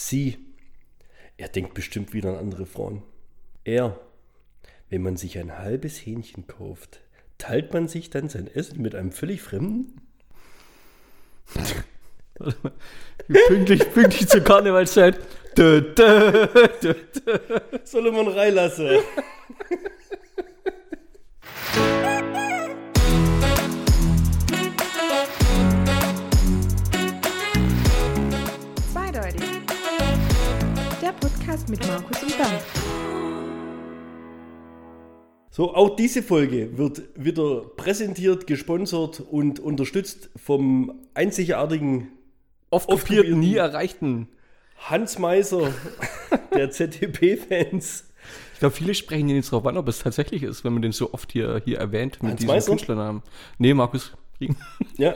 [0.00, 0.38] Sie,
[1.38, 3.02] er denkt bestimmt wieder an andere Frauen.
[3.64, 3.98] Er,
[4.90, 7.00] wenn man sich ein halbes Hähnchen kauft,
[7.36, 10.00] teilt man sich dann sein Essen mit einem völlig Fremden?
[13.48, 15.18] pünktlich, pünktlich zur Karnevalszeit.
[17.82, 19.02] Solomon reinlasse.
[31.48, 32.62] Podcast mit Markus und Bernd.
[35.50, 42.08] So, auch diese Folge wird wieder präsentiert, gesponsert und unterstützt vom einzigartigen
[42.68, 43.40] Oft Oft kopiert, kopierten.
[43.40, 44.28] nie erreichten.
[44.76, 45.72] Hans Meiser
[46.54, 48.04] der ZDP-Fans.
[48.52, 51.14] Ich glaube, viele sprechen jetzt drauf an, ob es tatsächlich ist, wenn man den so
[51.14, 52.72] oft hier, hier erwähnt mit Hans diesem Meiser?
[52.72, 53.22] Künstlernamen.
[53.56, 54.12] Nee, Markus.
[54.98, 55.14] Ja.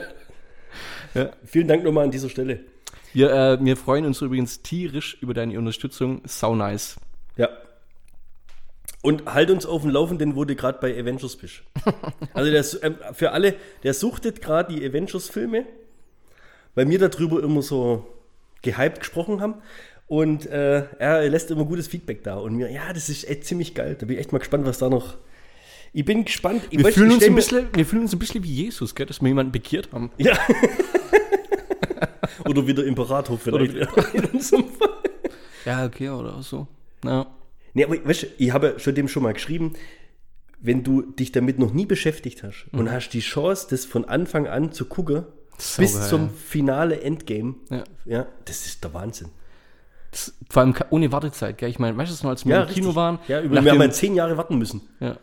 [1.13, 1.29] Ja.
[1.45, 2.72] Vielen Dank nochmal an dieser Stelle.
[3.13, 6.21] Wir, äh, wir freuen uns übrigens tierisch über deine Unterstützung.
[6.25, 6.97] Sau nice.
[7.37, 7.49] Ja.
[9.03, 11.61] Und halt uns auf dem Laufenden, wo du gerade bei Avengers bist.
[12.33, 15.65] Also das, ähm, für alle, der suchtet gerade die Avengers-Filme,
[16.73, 18.07] weil wir darüber immer so
[18.63, 19.55] gehypt gesprochen haben.
[20.07, 22.37] Und äh, er lässt immer gutes Feedback da.
[22.37, 23.95] Und mir, ja, das ist echt ziemlich geil.
[23.99, 25.17] Da bin ich echt mal gespannt, was da noch.
[25.91, 26.63] Ich bin gespannt.
[26.71, 28.95] Ich Wir, weiß, fühlen ich uns ein bisschen, wir fühlen uns ein bisschen wie Jesus,
[28.95, 30.11] gell, dass wir jemanden bekehrt haben.
[30.17, 30.37] Ja.
[32.47, 33.75] Oder wie der Imperator vielleicht.
[35.65, 36.67] Ja, okay, oder so.
[37.05, 37.25] Ja.
[37.73, 39.73] Nee, aber weißt ich habe schon dem schon mal geschrieben,
[40.59, 44.47] wenn du dich damit noch nie beschäftigt hast und hast die Chance, das von Anfang
[44.47, 45.25] an zu gucken,
[45.57, 46.09] bis Saugeil.
[46.09, 47.83] zum Finale Endgame, Ja.
[48.05, 49.29] ja, das ist der Wahnsinn.
[50.11, 51.69] Das, vor allem ohne Wartezeit, gell?
[51.69, 53.19] Ich meine, weißt du, als wir im Kino waren?
[53.27, 54.81] Ja, über, nachdem- wir haben ja zehn Jahre warten müssen.
[54.99, 55.17] ja.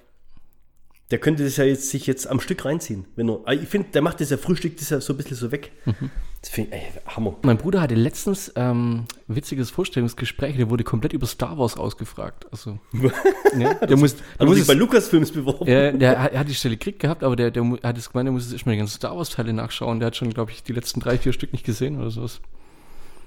[1.11, 3.05] Der könnte das ja jetzt sich jetzt am Stück reinziehen.
[3.17, 5.37] Wenn er, Ah, ich finde, der macht das ja Frühstück das ja so ein bisschen
[5.37, 5.73] so weg.
[5.85, 6.09] Mhm.
[6.43, 7.37] Ich, ey, Hammer.
[7.43, 12.47] Mein Bruder hatte letztens ähm, ein witziges Vorstellungsgespräch, der wurde komplett über Star Wars ausgefragt.
[12.51, 12.79] Also,
[13.59, 15.67] ja, der muss, der Hat er muss sich bei Lucasfilms beworben?
[15.67, 18.27] äh, der hat- er hat die Stelle gekriegt gehabt, aber der, der hat es gemeint,
[18.27, 20.01] der muss jetzt erstmal die ganzen Star Wars-Teile nachschauen.
[20.01, 22.41] Der hat schon, glaube ich, die letzten drei, vier Stück nicht gesehen oder sowas.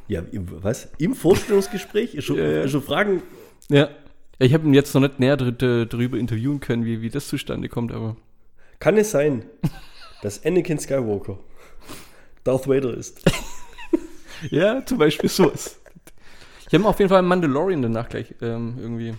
[0.08, 0.90] Ja, im- was?
[0.98, 2.24] Im Vorstellungsgespräch?
[2.26, 2.68] Schon, Ja, ja.
[2.68, 3.22] schon Fragen?
[3.70, 3.78] Ja.
[3.78, 3.90] ja
[4.40, 7.70] ich habe ihn jetzt noch nicht näher dr- darüber interviewen können, wie, wie das zustande
[7.70, 8.18] kommt, aber
[8.80, 9.46] Kann es sein,
[10.24, 11.38] dass Anakin Skywalker
[12.44, 13.22] Darth Vader ist?
[14.52, 15.78] ja, zum Beispiel sowas.
[16.68, 19.14] Ich habe mir auf jeden Fall Mandalorian danach gleich ähm, irgendwie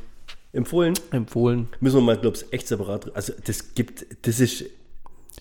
[0.52, 0.94] Empfohlen?
[1.10, 1.68] empfohlen.
[1.80, 3.14] Müssen wir mal, glaube ich, echt separat.
[3.16, 4.64] Also, das gibt, das ist.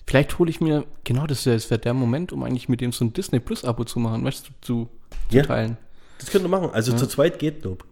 [0.06, 3.04] Vielleicht hole ich mir, genau, das wäre wär der Moment, um eigentlich mit dem so
[3.04, 4.88] ein Disney Plus Abo zu machen, weißt du, zu,
[5.30, 5.44] zu Ja.
[5.44, 5.76] teilen.
[6.18, 6.70] Das könnt ihr machen.
[6.72, 7.84] Also, zu zweit geht, glaub.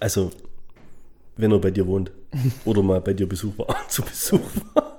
[0.00, 0.30] Also,
[1.36, 2.10] wenn er bei dir wohnt.
[2.64, 3.76] Oder mal bei dir Besuch war.
[3.88, 4.40] zu Besuch
[4.74, 4.95] war.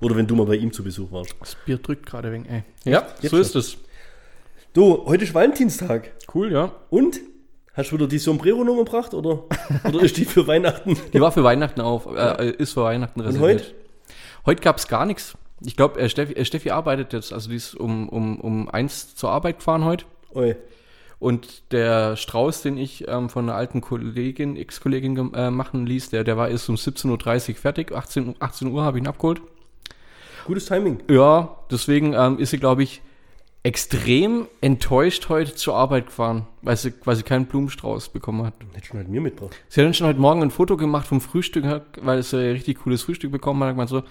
[0.00, 1.34] Oder wenn du mal bei ihm zu Besuch warst.
[1.40, 2.62] Das Bier drückt gerade wegen, ey.
[2.84, 3.76] Ja, Jetzt so ist es.
[4.72, 6.12] Du, heute ist Valentinstag.
[6.34, 6.72] Cool, ja.
[6.90, 7.20] Und?
[7.72, 9.12] Hast du wieder die Sombrero-Nummer gebracht?
[9.14, 9.44] Oder,
[9.84, 10.96] oder ist die für Weihnachten?
[11.12, 13.60] Die war für Weihnachten auf, äh, ist für Weihnachten reserviert.
[13.60, 13.74] heute?
[14.46, 15.36] Heute gab es gar nichts.
[15.64, 19.14] Ich glaube, äh, Steffi, äh, Steffi arbeitet jetzt, also die ist um, um, um eins
[19.14, 20.04] zur Arbeit gefahren heute.
[20.34, 20.56] Oi.
[21.18, 26.24] Und der Strauß, den ich ähm, von einer alten Kollegin, Ex-Kollegin äh, machen ließ, der,
[26.24, 27.92] der war erst um 17.30 Uhr fertig.
[27.92, 29.40] 18, Uhr- 18 Uhr habe ich ihn abgeholt.
[30.46, 31.02] Gutes Timing.
[31.10, 33.02] Ja, deswegen ähm, ist sie, glaube ich,
[33.62, 38.54] extrem enttäuscht heute zur Arbeit gefahren, weil sie quasi keinen Blumenstrauß bekommen hat.
[38.74, 39.56] Hätte schon halt mir mitgebracht.
[39.68, 41.64] Sie hat dann schon heute Morgen ein Foto gemacht vom Frühstück,
[42.00, 43.70] weil sie ein richtig cooles Frühstück bekommen hat.
[43.70, 44.04] Hat gemeint so,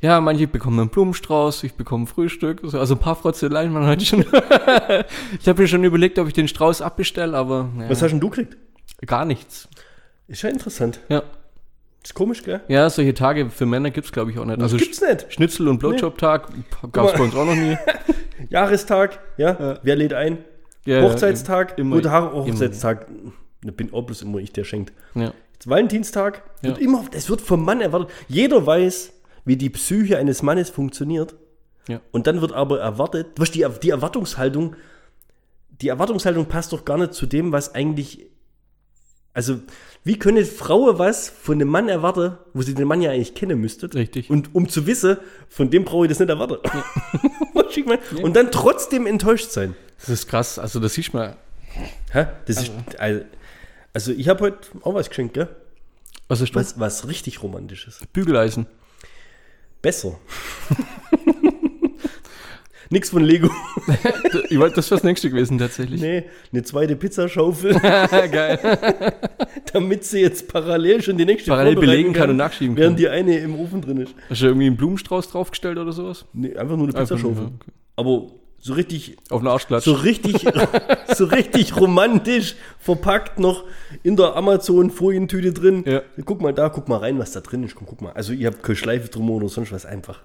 [0.00, 2.60] ja, manche bekommen einen Blumenstrauß, ich bekomme Frühstück.
[2.62, 4.20] So, Also ein paar Frotzeleien waren heute schon.
[5.40, 8.20] ich habe mir schon überlegt, ob ich den Strauß abbestelle, aber naja, Was hast denn
[8.20, 8.56] du gekriegt?
[9.06, 9.68] gar nichts.
[10.28, 11.00] Ist ja interessant.
[11.08, 11.24] Ja.
[12.04, 12.60] Ist komisch, gell?
[12.68, 14.60] ja, solche Tage für Männer gibt's glaube ich, auch nicht.
[14.60, 15.32] Also das gibt's nicht.
[15.32, 16.48] Schnitzel- und Blowjob-Tag
[16.92, 17.18] gab's mal.
[17.18, 17.76] bei uns auch noch nie.
[18.50, 19.78] Jahrestag, ja.
[19.82, 20.44] Wer lädt ein?
[20.84, 22.44] Ja, Hochzeitstag, immer- guter Haare, immer.
[22.52, 23.06] Hochzeitstag.
[23.62, 24.92] Da bin auch bloß immer ich, der schenkt.
[25.14, 25.32] Ja.
[25.54, 26.84] Jetzt Valentinstag, wird Ja.
[26.84, 28.10] immer, das wird vom Mann erwartet.
[28.28, 29.12] Jeder weiß,
[29.46, 31.34] wie die Psyche eines Mannes funktioniert.
[31.88, 32.00] Ja.
[32.12, 34.76] Und dann wird aber erwartet, was die, die Erwartungshaltung,
[35.80, 38.26] die Erwartungshaltung passt doch gar nicht zu dem, was eigentlich,
[39.32, 39.58] also,
[40.04, 43.58] wie können Frauen was von einem Mann erwarten, wo sie den Mann ja eigentlich kennen
[43.58, 43.92] müsste?
[43.94, 44.28] Richtig.
[44.28, 45.16] Und um zu wissen,
[45.48, 46.58] von dem brauche ich das nicht erwarten.
[47.86, 47.98] Mein?
[48.22, 49.74] Und dann trotzdem enttäuscht sein.
[49.98, 50.58] Das ist krass.
[50.58, 51.34] Also das sieht man.
[52.12, 52.26] Hä?
[52.46, 53.24] Das ist, also,
[53.92, 55.48] also ich habe heute auch was geschenkt, gell?
[56.28, 56.78] Was ist das?
[56.78, 58.00] Was, was richtig romantisches.
[58.12, 58.66] Bügeleisen.
[59.82, 60.18] Besser.
[62.90, 63.50] Nix von Lego.
[64.50, 66.00] Ich wollte, das wäre das nächste gewesen tatsächlich.
[66.00, 68.58] Nee, eine zweite Pizzaschaufel, Geil.
[69.72, 72.96] damit sie jetzt parallel schon die nächste Parallel belegen kann und nachschieben Während kann.
[72.96, 74.14] die eine im Ofen drin ist.
[74.28, 76.24] Hast du irgendwie einen Blumenstrauß draufgestellt oder sowas?
[76.32, 77.44] Nee, einfach nur eine Pizzaschaufel.
[77.46, 77.72] okay.
[77.96, 78.26] Aber
[78.58, 79.84] so richtig, Auf den Arschklatsch.
[79.84, 80.44] so richtig,
[81.14, 83.64] so richtig romantisch verpackt noch
[84.02, 85.84] in der Amazon-Folientüte drin.
[85.86, 86.02] Ja.
[86.24, 87.74] Guck mal da, guck mal rein, was da drin ist.
[87.74, 88.12] Guck mal.
[88.12, 89.84] Also ihr habt keine Schleife drum oder sonst was.
[89.86, 90.20] Einfach.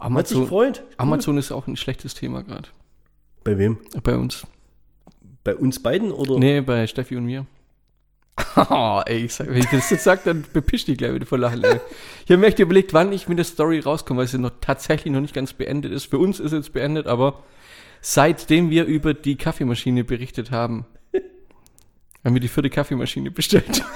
[0.00, 0.82] Hat sich Amazon, gefreut.
[0.96, 2.68] Amazon ist auch ein schlechtes Thema gerade.
[3.44, 3.78] Bei wem?
[4.02, 4.46] Bei uns.
[5.44, 6.38] Bei uns beiden oder?
[6.38, 7.46] Nee, bei Steffi und mir.
[8.56, 11.36] Oh, ey, ich sag, wenn ich das jetzt sage, dann bepischt die gleich wieder vor
[11.36, 11.62] Lachen.
[11.62, 11.80] Ey.
[12.24, 15.12] Ich habe mir echt überlegt, wann ich mit der Story rauskomme, weil sie noch tatsächlich
[15.12, 16.06] noch nicht ganz beendet ist.
[16.06, 17.42] Für uns ist jetzt beendet, aber
[18.00, 20.86] seitdem wir über die Kaffeemaschine berichtet haben,
[22.24, 23.84] haben wir die vierte Kaffeemaschine bestellt.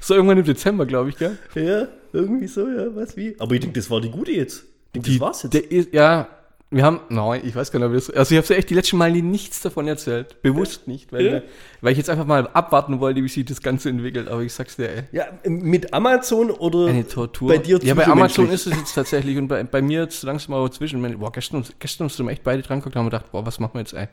[0.00, 1.38] so irgendwann im Dezember, glaube ich, gell?
[1.54, 3.36] Ja, irgendwie so, ja, was wie?
[3.38, 4.64] Aber ich denke, das war die gute jetzt.
[4.92, 5.52] Ich denke, das war's jetzt.
[5.54, 5.62] Der
[5.92, 6.28] ja,
[6.70, 8.74] wir haben, nein, ich weiß gar nicht, ob wir das, also ich habe echt die
[8.74, 10.42] letzten Mal nichts davon erzählt.
[10.42, 11.42] Bewusst nicht, weil, Ja.
[11.82, 14.28] weil ich jetzt einfach mal abwarten wollte, wie sich das Ganze entwickelt.
[14.28, 15.02] Aber ich sag's dir, ey.
[15.12, 17.48] Ja, mit Amazon oder Eine Tortur.
[17.48, 20.54] bei dir ja, bei Amazon ist es jetzt tatsächlich und bei, bei mir jetzt langsam
[20.54, 21.00] aber zwischen.
[21.18, 23.74] Boah, gestern, gestern hast du echt beide dran geguckt und haben gedacht, boah, was machen
[23.74, 24.08] wir jetzt, ey?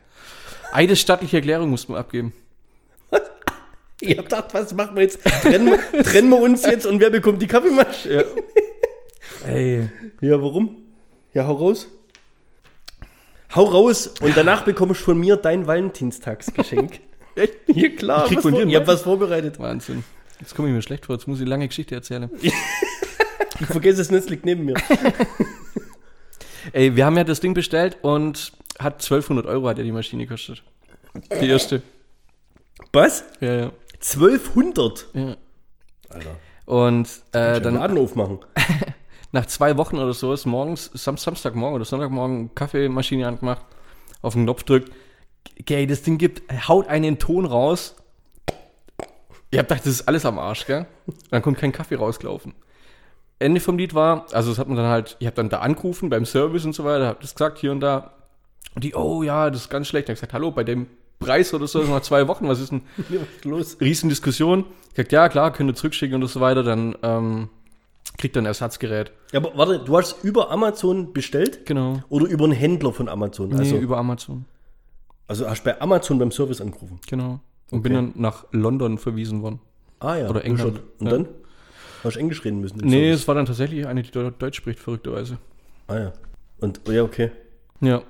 [0.71, 2.31] Eine stattliche Erklärung mussten wir abgeben.
[4.09, 5.23] Ich hab gedacht, was machen wir jetzt?
[5.23, 8.25] Trennen wir, trennen wir uns jetzt und wer bekommt die Kaffeemaschine?
[9.47, 9.89] Ey.
[10.21, 10.75] Ja, warum?
[11.33, 11.87] Ja, hau raus.
[13.53, 16.99] Hau raus und danach bekommst du von mir dein Valentinstagsgeschenk.
[17.35, 17.53] Echt?
[17.67, 18.23] Ja, klar.
[18.25, 19.59] Ich krieg von dir ich hab was vorbereitet.
[19.59, 20.03] Wahnsinn.
[20.39, 22.29] Jetzt komme ich mir schlecht vor, jetzt muss ich eine lange Geschichte erzählen.
[22.41, 24.73] Ich vergesse es nicht, es liegt neben mir.
[26.73, 30.25] Ey, wir haben ja das Ding bestellt und hat 1200 Euro hat ja die Maschine
[30.25, 30.63] gekostet.
[31.39, 31.83] Die erste.
[32.91, 33.23] Was?
[33.39, 33.71] Ja, ja.
[34.01, 35.07] 1200?
[35.13, 35.37] ja.
[36.09, 36.35] Alter.
[36.65, 38.39] Und äh, Dann Laden aufmachen.
[39.31, 43.65] nach zwei Wochen oder so ist morgens, Sam Samstagmorgen oder Sonntagmorgen Kaffeemaschine angemacht,
[44.21, 44.91] auf den Knopf drückt.
[45.65, 47.95] Gell, das Ding gibt, haut einen Ton raus.
[49.49, 50.85] Ich hab gedacht, das ist alles am Arsch, gell?
[51.29, 52.53] Dann kommt kein Kaffee rausgelaufen.
[53.39, 56.09] Ende vom Lied war, also das hat man dann halt, ich habe dann da angerufen
[56.09, 58.13] beim Service und so weiter, hab das gesagt, hier und da.
[58.75, 60.07] Und die, oh ja, das ist ganz schlecht.
[60.07, 60.87] Dann hab ich gesagt, hallo, bei dem
[61.21, 62.81] Preis oder so, nach zwei Wochen, was ist denn?
[63.43, 63.77] Los?
[63.79, 64.65] Riesendiskussion.
[64.89, 67.47] Ich gesagt, ja klar, könnt ihr zurückschicken und so weiter, dann ähm,
[68.17, 69.11] kriegt ihr ein Ersatzgerät.
[69.31, 71.65] Ja, aber warte, du hast über Amazon bestellt?
[71.65, 72.03] Genau.
[72.09, 73.53] Oder über einen Händler von Amazon?
[73.53, 74.45] Also, nee, über Amazon.
[75.27, 76.99] also hast du bei Amazon beim Service angerufen?
[77.07, 77.39] Genau.
[77.71, 79.61] Und bin dann nach London verwiesen worden.
[79.99, 80.27] Ah ja.
[80.29, 80.77] Oder England.
[80.77, 80.83] schon.
[80.99, 81.11] Und Ja.
[81.13, 81.27] dann?
[82.03, 82.79] Hast du Englisch reden müssen?
[82.79, 83.19] Nee, Service?
[83.21, 85.37] es war dann tatsächlich eine, die Deu- Deutsch spricht, verrückterweise.
[85.87, 86.13] Ah ja.
[86.59, 87.31] Und, oh ja, okay.
[87.79, 88.01] Ja.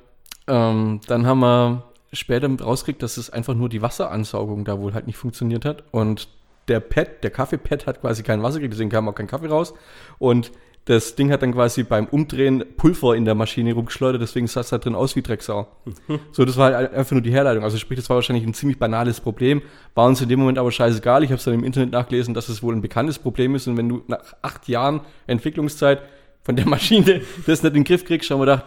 [0.48, 5.08] Ähm, dann haben wir später rausgekriegt, dass es einfach nur die Wasseransaugung da wohl halt
[5.08, 5.84] nicht funktioniert hat.
[5.92, 6.28] Und
[6.68, 9.74] der Pad, der Kaffeepad hat quasi kein Wasser gekriegt, deswegen kam auch kein Kaffee raus.
[10.20, 10.52] Und
[10.86, 14.70] das Ding hat dann quasi beim Umdrehen Pulver in der Maschine rumgeschleudert, deswegen sah es
[14.70, 15.68] da drin aus wie Drecksau.
[16.32, 17.64] So, das war halt einfach nur die Herleitung.
[17.64, 19.62] Also sprich, das war wahrscheinlich ein ziemlich banales Problem.
[19.94, 21.24] War uns in dem Moment aber scheißegal.
[21.24, 23.68] Ich habe es dann im Internet nachgelesen, dass es wohl ein bekanntes Problem ist.
[23.68, 26.02] Und wenn du nach acht Jahren Entwicklungszeit
[26.44, 28.66] von der Maschine das nicht in den Griff kriegst, haben wir gedacht,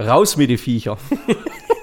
[0.00, 0.98] raus mit die Viecher.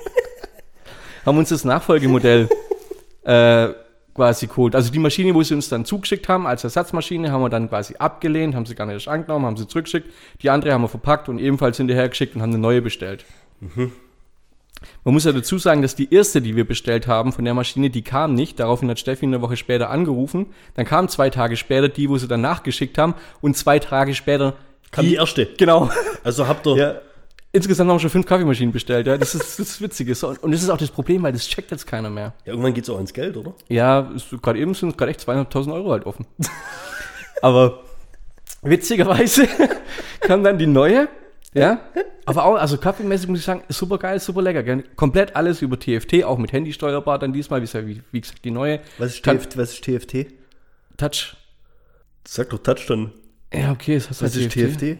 [1.25, 2.50] haben uns das Nachfolgemodell
[3.23, 3.69] äh,
[4.13, 4.75] quasi geholt.
[4.75, 7.95] Also die Maschine, wo sie uns dann zugeschickt haben, als Ersatzmaschine, haben wir dann quasi
[7.97, 10.12] abgelehnt, haben sie gar nicht erst angenommen, haben sie zurückgeschickt.
[10.41, 13.25] Die andere haben wir verpackt und ebenfalls hinterher geschickt und haben eine neue bestellt.
[15.03, 17.89] Man muss ja dazu sagen, dass die erste, die wir bestellt haben von der Maschine,
[17.89, 18.59] die kam nicht.
[18.59, 20.47] Daraufhin hat Steffi eine Woche später angerufen.
[20.73, 23.13] Dann kam zwei Tage später die, wo sie dann nachgeschickt haben.
[23.41, 24.56] Und zwei Tage später
[24.91, 25.45] Kam die erste.
[25.57, 25.89] Genau.
[26.23, 26.75] Also habt ihr.
[26.75, 27.01] Ja.
[27.53, 29.18] Insgesamt haben wir schon fünf Kaffeemaschinen bestellt, ja.
[29.18, 30.15] Das ist das Witzige.
[30.15, 32.33] So, Und das ist auch das Problem, weil das checkt jetzt keiner mehr.
[32.45, 33.54] Ja, irgendwann geht's auch ans Geld, oder?
[33.68, 34.09] Ja,
[34.42, 36.26] gerade eben sind es gerade echt 200.000 Euro halt offen.
[37.42, 37.83] Aber
[38.61, 39.47] witzigerweise
[40.21, 41.09] kam dann die neue,
[41.54, 41.81] ja.
[42.26, 44.64] Aber auch, also kaffeemäßig muss ich sagen, super geil, super lecker.
[44.64, 44.83] Gell?
[44.95, 48.80] Komplett alles über TFT, auch mit Handy steuerbar dann diesmal, wie, wie, gesagt die neue.
[48.97, 50.28] Was ist, TFT, was ist TFT?
[50.97, 51.35] Touch.
[52.26, 53.11] Sag doch Touch dann.
[53.54, 54.99] Ja, okay, das heißt Was ist TFT?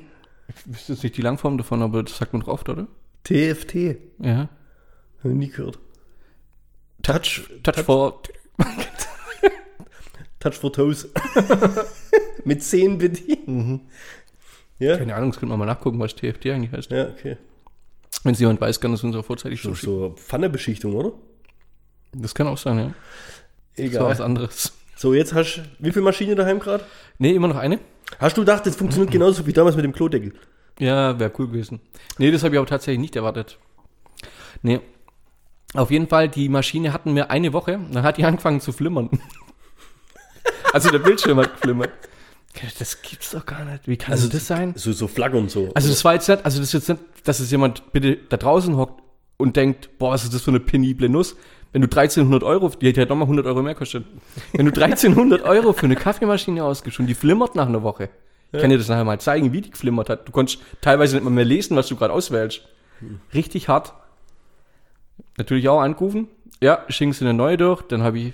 [0.56, 2.88] Ich wüsste jetzt nicht die Langform davon, aber das sagt man drauf, oder?
[3.24, 3.98] TFT.
[4.20, 4.50] Ja.
[5.20, 5.80] Hab ich nie gehört.
[7.04, 8.22] Touch, Touch for.
[10.40, 11.08] Touch for Toes.
[12.46, 13.90] Mit 10 bedienen.
[14.80, 14.98] Ja?
[14.98, 16.92] Keine Ahnung, das könnte man mal nachgucken, was TFT eigentlich heißt.
[16.92, 17.38] Ja, okay.
[18.24, 21.14] Wenn es jemand weiß, kann es uns auch vorzeitig So, so Pfannebeschichtung, oder?
[22.14, 22.94] Das kann auch sein, ja.
[23.78, 24.74] Das war was anderes.
[25.02, 26.84] So, jetzt hast du, wie viel Maschine daheim gerade?
[27.18, 27.80] Nee, immer noch eine?
[28.20, 30.32] Hast du gedacht, das funktioniert genauso wie damals mit dem Klodeckel?
[30.78, 31.82] Ja, wäre cool gewesen.
[32.20, 33.58] Nee, das habe ich aber tatsächlich nicht erwartet.
[34.62, 34.80] Nee.
[35.74, 39.10] Auf jeden Fall, die Maschine hatten wir eine Woche, dann hat die angefangen zu flimmern.
[40.72, 41.90] also der Bildschirm hat geflimmert.
[42.78, 43.88] Das gibt's doch gar nicht.
[43.88, 44.74] Wie kann Also das sein?
[44.76, 45.72] So, so flaggern so.
[45.74, 48.38] Also das war jetzt nicht, also das ist jetzt nicht, dass es jemand bitte da
[48.38, 49.02] draußen hockt
[49.38, 51.36] und denkt, boah, was ist das für eine penible Nuss?
[51.74, 54.06] Wenn du 1300 Euro, die hätte ja nochmal 100 Euro mehr gekostet.
[54.54, 58.10] Wenn du 1300 Euro für eine Kaffeemaschine ausgibst und die flimmert nach einer Woche,
[58.52, 60.28] Ich kann dir das nachher mal zeigen, wie die geflimmert hat.
[60.28, 62.62] Du konntest teilweise nicht mal mehr lesen, was du gerade auswählst.
[63.34, 63.94] Richtig hart.
[65.38, 66.28] Natürlich auch angerufen.
[66.62, 67.82] Ja, schicken sie eine neue durch.
[67.84, 68.34] Dann habe ich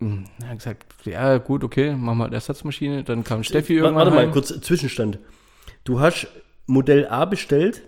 [0.00, 3.04] hm, ja, gesagt, ja gut, okay, machen wir eine Ersatzmaschine.
[3.04, 4.32] Dann kam Steffi Warte, irgendwann warte mal, heim.
[4.32, 5.18] kurz Zwischenstand.
[5.84, 6.26] Du hast
[6.66, 7.82] Modell A bestellt.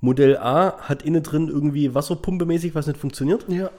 [0.00, 3.46] Modell A hat innen drin irgendwie Wasserpumpe-mäßig was nicht funktioniert.
[3.48, 3.70] Ja.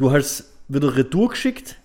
[0.00, 1.76] Du hast wieder Retour geschickt,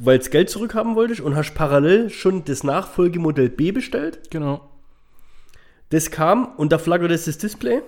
[0.00, 4.30] weil du Geld zurückhaben wolltest und hast parallel schon das Nachfolgemodell B bestellt.
[4.30, 4.68] Genau.
[5.88, 6.78] Das kam und da
[7.14, 7.80] jetzt das Display.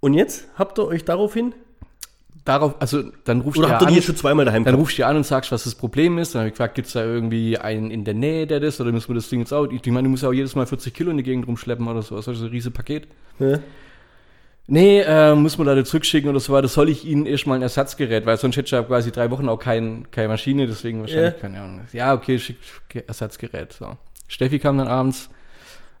[0.00, 1.54] Und jetzt habt ihr euch daraufhin,
[2.44, 4.02] Darauf, also dann rufst oder du ja ihr an.
[4.02, 6.34] schon zweimal daheim Dann rufst du an und sagst, was das Problem ist.
[6.34, 8.92] Dann habe ich gefragt, gibt es da irgendwie einen in der Nähe, der das, oder
[8.92, 9.66] müssen wir das Ding jetzt auch?
[9.70, 12.02] Ich meine, du musst ja auch jedes Mal 40 Kilo in die Gegend rumschleppen oder
[12.02, 12.16] so.
[12.16, 13.08] Das ist so ein riesiges Paket.
[13.38, 13.60] Ja.
[14.66, 16.68] Nee, äh, muss man da zurückschicken oder so weiter.
[16.68, 19.58] Soll ich Ihnen erstmal ein Ersatzgerät, weil sonst hätte ich ja quasi drei Wochen auch
[19.58, 21.38] kein, keine Maschine, deswegen wahrscheinlich Ja.
[21.40, 21.80] keine Ahnung.
[21.92, 22.56] Ja, okay, schick
[22.88, 23.74] Ge- Ersatzgerät.
[23.74, 23.96] So.
[24.26, 25.28] Steffi kam dann abends,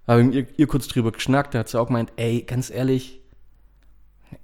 [0.06, 3.20] habe mit ihr, ihr kurz drüber geschnackt, da hat sie auch gemeint, ey, ganz ehrlich,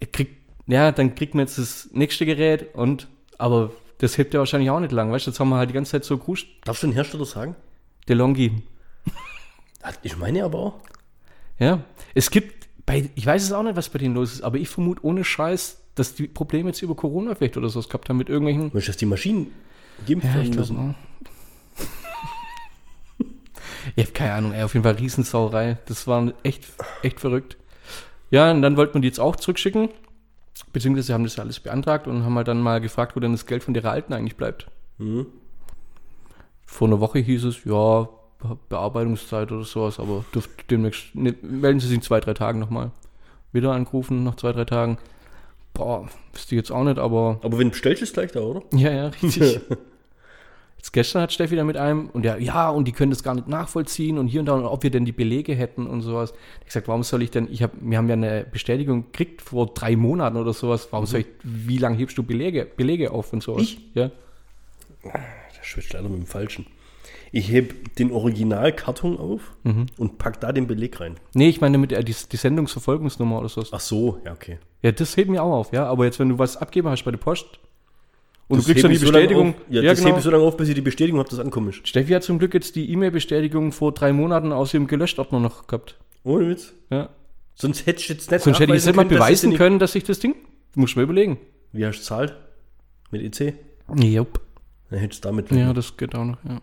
[0.01, 0.37] ihr kriegt,
[0.67, 3.09] ja, dann kriegt man jetzt das nächste Gerät und,
[3.39, 5.75] aber das hebt ja wahrscheinlich auch nicht lang, weißt du, jetzt haben wir halt die
[5.75, 6.47] ganze Zeit so gekuscht.
[6.67, 7.57] Darfst du den Hersteller sagen?
[8.07, 8.63] DeLonghi.
[10.03, 10.75] Ich meine aber auch.
[11.59, 11.81] Ja,
[12.15, 12.60] es gibt,
[12.91, 15.25] bei, ich weiß es auch nicht, was bei denen los ist, aber ich vermute ohne
[15.25, 18.65] Scheiß, dass die Probleme jetzt über Corona vielleicht oder so gehabt haben mit irgendwelchen.
[18.73, 19.53] Möchtest du, dass die Maschinen
[20.07, 20.95] geimpft Ja, ich werden müssen?
[23.97, 25.79] Ich habe keine Ahnung, ey, auf jeden Fall Riesensauerei.
[25.87, 26.67] Das war echt,
[27.03, 27.57] echt verrückt.
[28.31, 29.89] Ja, und dann wollten wir die jetzt auch zurückschicken.
[30.73, 33.47] Beziehungsweise haben das ja alles beantragt und haben halt dann mal gefragt, wo denn das
[33.47, 34.67] Geld von der Alten eigentlich bleibt.
[34.99, 35.27] Mhm.
[36.67, 38.09] Vor einer Woche hieß es, ja,
[38.69, 42.91] Bearbeitungszeit oder sowas, aber dürft demnächst, ne, melden Sie sich in zwei, drei Tagen nochmal.
[43.53, 44.99] Wieder angerufen, nach zwei, drei Tagen.
[45.75, 48.63] Boah, wüsste ich jetzt auch nicht, aber Aber wenn du bestellst, ist gleich da, oder?
[48.73, 49.61] ja, ja, richtig.
[50.81, 53.35] Jetzt gestern hat Steffi da mit einem und ja, ja, und die können das gar
[53.35, 56.33] nicht nachvollziehen und hier und da und ob wir denn die Belege hätten und sowas.
[56.61, 59.67] Ich gesagt, warum soll ich denn, ich habe, wir haben ja eine Bestätigung gekriegt vor
[59.67, 60.89] drei Monaten oder sowas.
[60.91, 63.65] Warum soll ich, wie lange hebst du Belege, Belege auf und sowas?
[63.65, 63.81] Ich?
[63.93, 64.11] Ja.
[65.05, 66.65] Der schwitzt leider mit dem Falschen.
[67.33, 69.87] Ich heb den Originalkarton auf Mhm.
[69.99, 71.17] und pack da den Beleg rein.
[71.35, 73.69] Nee, ich meine mit äh, die, die Sendungsverfolgungsnummer oder sowas.
[73.73, 74.59] Ach so, ja, okay.
[74.83, 75.87] Ja, das hebt mir auch auf, ja.
[75.87, 77.61] Aber jetzt, wenn du was abgeben hast bei der Post
[78.49, 79.51] und Das du kriegst dann die ich so Bestätigung.
[79.51, 81.69] Auf, ja, das hebe ich so lange auf, bis ich die Bestätigung habe, dass ankommen
[81.69, 81.87] ist.
[81.87, 85.99] Steffi hat zum Glück jetzt die E-Mail-Bestätigung vor drei Monaten aus ihrem Gelöscht-Ordner noch gehabt.
[86.25, 86.73] Ohne Witz.
[86.91, 87.11] Ja.
[87.55, 89.57] Sonst hättest du jetzt nicht Sonst hätte ich es nicht mal dass das beweisen die-
[89.57, 90.35] können, dass ich das Ding.
[90.75, 91.39] Muss ich mir überlegen.
[91.73, 92.35] Wie hast du zahlt?
[93.13, 93.55] Mit EC?
[93.97, 94.41] Jupp.
[94.91, 95.51] Dann hättest du damit.
[95.53, 96.61] Ja, das geht auch noch, ja.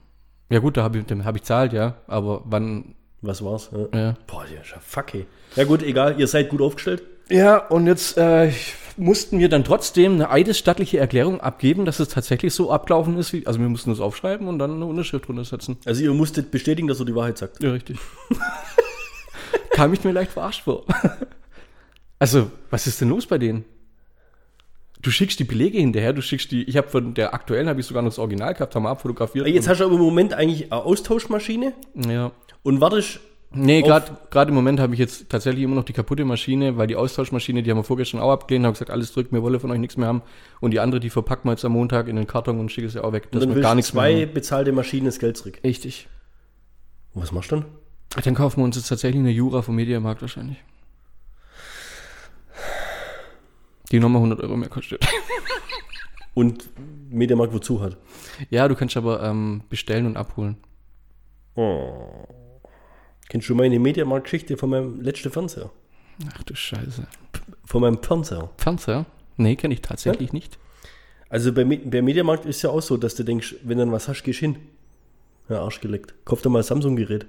[0.50, 1.96] Ja gut, da habe ich, dem habe ich zahlt, ja.
[2.08, 3.70] Aber wann, Was war's?
[3.72, 4.00] Ja.
[4.00, 4.14] ja.
[4.28, 5.26] Boah, ja, schon fuck, ey.
[5.56, 7.04] Ja gut, egal, ihr seid gut aufgestellt.
[7.30, 8.52] Ja, und jetzt äh,
[8.96, 13.46] mussten wir dann trotzdem eine eidesstattliche Erklärung abgeben, dass es tatsächlich so abgelaufen ist, wie,
[13.46, 15.78] also wir mussten das aufschreiben und dann eine Unterschrift drunter setzen.
[15.86, 17.62] Also ihr musstet bestätigen, dass er die Wahrheit sagt.
[17.62, 17.98] Ja, richtig.
[19.72, 20.86] Kam ich mir leicht verarscht vor.
[22.20, 23.64] Also, was ist denn los bei denen?
[25.02, 27.86] Du schickst die Belege hinterher, du schickst die, ich habe von der aktuellen, habe ich
[27.86, 29.48] sogar noch das Original gehabt, haben wir abfotografiert.
[29.48, 31.74] Jetzt hast du aber im Moment eigentlich eine Austauschmaschine
[32.10, 32.32] ja.
[32.64, 33.20] und wartest.
[33.50, 36.98] Nee, gerade im Moment habe ich jetzt tatsächlich immer noch die kaputte Maschine, weil die
[36.98, 39.80] Austauschmaschine, die haben wir vorgestern auch abgelehnt, haben gesagt, alles drückt, wir wollen von euch
[39.80, 40.22] nichts mehr haben.
[40.60, 43.02] Und die andere, die verpacken wir jetzt am Montag in den Karton und schicken sie
[43.02, 44.34] auch weg, Und dass dann wir gar nichts zwei mehr haben.
[44.34, 45.60] bezahlte Maschinen das Geld zurück.
[45.64, 46.10] Richtig.
[47.14, 47.66] Und was machst du dann?
[48.22, 50.58] Dann kaufen wir uns jetzt tatsächlich eine Jura vom Mediamarkt wahrscheinlich.
[53.92, 55.06] Die nochmal 100 Euro mehr kostet.
[56.34, 56.70] Und
[57.10, 57.98] Mediamarkt wozu hat.
[58.50, 60.58] ja, du kannst aber ähm, bestellen und abholen.
[61.56, 62.28] Oh.
[63.28, 65.72] Kennst du meine Mediamarkt-Geschichte von meinem letzten Fernseher?
[66.38, 67.08] Ach du Scheiße.
[67.66, 68.52] Von meinem Fernseher.
[68.58, 69.06] Fernseher?
[69.38, 70.60] Nee, kenne ich tatsächlich nicht.
[71.30, 74.08] Also bei, bei Mediamarkt ist ja auch so, dass du denkst, wenn du dann was
[74.08, 74.58] hast, gehst hin.
[75.50, 76.14] Ja, Arsch geleckt.
[76.24, 77.26] Kauf dir mal ein Samsung-Gerät.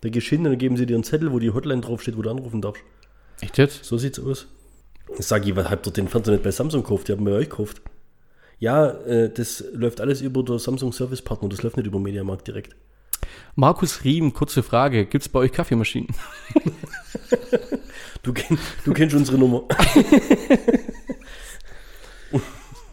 [0.00, 2.22] Da gehst hin und dann geben sie dir einen Zettel, wo die Hotline draufsteht, wo
[2.22, 2.82] du anrufen darfst.
[3.40, 3.84] Echt jetzt?
[3.84, 4.46] So sieht's aus.
[5.18, 7.08] Sag ich, was habt ihr den Fernseher nicht bei Samsung gekauft?
[7.08, 7.80] Die haben bei euch gekauft.
[8.58, 12.46] Ja, äh, das läuft alles über den Samsung Service Partner, das läuft nicht über Mediamarkt
[12.46, 12.74] direkt.
[13.54, 15.06] Markus Riem, kurze Frage.
[15.06, 16.08] Gibt es bei euch Kaffeemaschinen?
[18.24, 19.62] Du, kenn, du kennst unsere Nummer.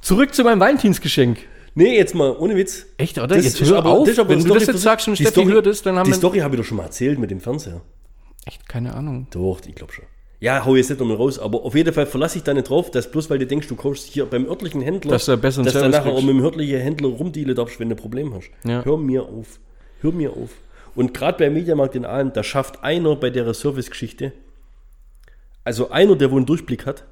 [0.01, 1.39] Zurück zu meinem Valentinsgeschenk.
[1.73, 2.85] Nee, jetzt mal, ohne Witz.
[2.97, 3.35] Echt, oder?
[3.35, 4.07] Das jetzt hör aber- auf.
[4.07, 5.81] das aber Wenn eine du das Story jetzt sagst und die Steffi Story- hört es,
[5.81, 6.17] dann haben Die wir...
[6.17, 7.81] Story habe ich doch schon mal erzählt mit dem Fernseher.
[8.45, 9.27] Echt, keine Ahnung.
[9.31, 10.05] Doch, ich glaube schon.
[10.45, 12.91] Ja, hau jetzt nicht nochmal raus, aber auf jeden Fall verlasse ich da nicht drauf,
[12.91, 15.63] dass bloß weil du denkst, du kaufst hier beim örtlichen Händler, Dass du dass du
[15.63, 18.51] nachher auch mit dem örtlichen Händler rumdealen darfst, wenn du ein Problem hast.
[18.63, 18.85] Ja.
[18.85, 19.59] Hör mir auf.
[20.01, 20.51] Hör mir auf.
[20.93, 24.33] Und gerade bei Mediamarkt in Aalen, da schafft einer bei der Servicegeschichte,
[25.63, 27.05] also einer, der wohl einen Durchblick hat,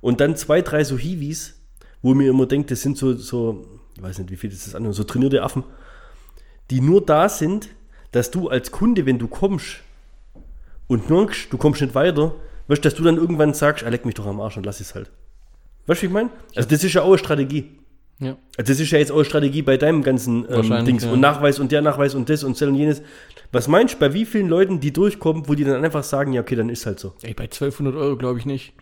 [0.00, 1.60] und dann zwei, drei so Hiwis,
[2.00, 3.66] wo mir immer denkt, das sind so, so,
[3.96, 5.64] ich weiß nicht, wie viel das ist so trainierte Affen,
[6.70, 7.70] die nur da sind,
[8.12, 9.78] dass du als Kunde, wenn du kommst
[10.86, 12.36] und nirgends, du kommst nicht weiter,
[12.68, 14.94] weißt, dass du dann irgendwann sagst, ah, leck mich doch am Arsch und lass es
[14.94, 15.10] halt.
[15.86, 16.30] Weißt du, wie ich meine?
[16.54, 17.78] Also das ist ja auch eine Strategie.
[18.20, 18.36] Ja.
[18.56, 21.12] Also das ist ja jetzt auch eine Strategie bei deinem ganzen ähm, Dings ja.
[21.12, 23.02] und Nachweis und der Nachweis und das und das und jenes.
[23.52, 26.42] Was meinst du, bei wie vielen Leuten, die durchkommen, wo die dann einfach sagen, ja,
[26.42, 27.14] okay, dann ist halt so.
[27.22, 28.74] Ey, bei 1200 Euro glaube ich nicht.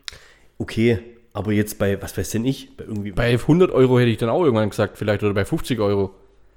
[0.59, 1.01] Okay,
[1.33, 3.13] aber jetzt bei, was weiß denn ich, bei irgendwie.
[3.13, 6.15] Bei 100 Euro hätte ich dann auch irgendwann gesagt, vielleicht, oder bei 50 Euro.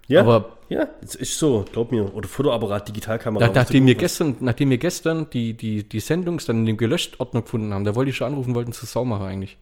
[0.10, 2.14] Ja, aber- ja, das ist so, glaub mir.
[2.14, 3.48] Oder Fotoapparat, Digitalkamera.
[3.48, 7.42] Da, nachdem, wir gestern, nachdem wir gestern die, die, die Sendungs dann in dem Gelöscht-Ordner
[7.42, 9.58] gefunden haben, da wollte ich schon anrufen, wollten zur Sau machen eigentlich.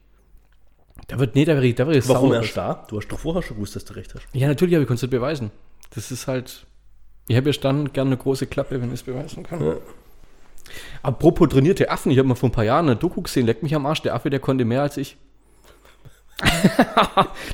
[1.06, 2.08] Da wird, nee, da wäre, da wäre hast.
[2.08, 2.42] Warum sauer.
[2.42, 2.86] erst da?
[2.88, 4.26] Du hast doch vorher schon gewusst, dass du recht hast.
[4.34, 5.50] Ja, natürlich, aber ich konnte es nicht beweisen.
[5.94, 6.66] Das ist halt.
[7.28, 9.64] Ich habe ja dann gerne eine große Klappe, wenn ich es beweisen kann.
[9.64, 9.76] Ja.
[11.02, 13.74] Apropos trainierte Affen, ich habe mal vor ein paar Jahren eine Doku gesehen, leck mich
[13.74, 15.16] am Arsch, der Affe, der konnte mehr als ich.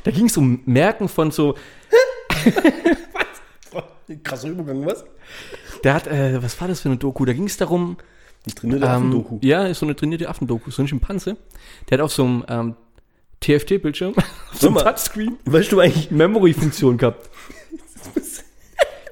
[0.03, 1.55] da ging es um Merken von so,
[4.23, 5.03] Krasser Übergang, was?
[5.83, 7.25] der hat, äh, was war das für eine Doku?
[7.25, 7.97] Da ging es darum,
[8.45, 9.39] Die trainierte ähm, Affendoku.
[9.41, 11.37] ja, ist so eine trainierte Affendoku, so ein Schimpanse,
[11.89, 12.75] der hat auf so einem ähm,
[13.41, 14.13] TFT-Bildschirm,
[14.51, 14.77] auf so einem.
[14.77, 17.29] Touchscreen, Weißt du eigentlich, Memory-Funktion gehabt.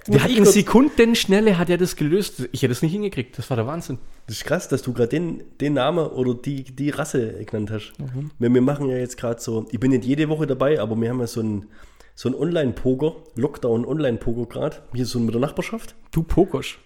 [0.08, 2.50] Der hat in Sekundenschnelle hat er das gelöst.
[2.52, 3.38] Ich hätte es nicht hingekriegt.
[3.38, 4.00] Das war der Wahnsinn.
[4.28, 7.94] Das ist krass, dass du gerade den, den Namen oder die, die Rasse genannt hast.
[8.00, 8.32] Mhm.
[8.38, 11.10] Weil wir machen ja jetzt gerade so, ich bin nicht jede Woche dabei, aber wir
[11.10, 11.68] haben ja so ein,
[12.16, 15.96] so ein Online-Poker, Lockdown-Online-Poker gerade, hier so mit der Nachbarschaft.
[16.12, 16.80] Du Pokosch.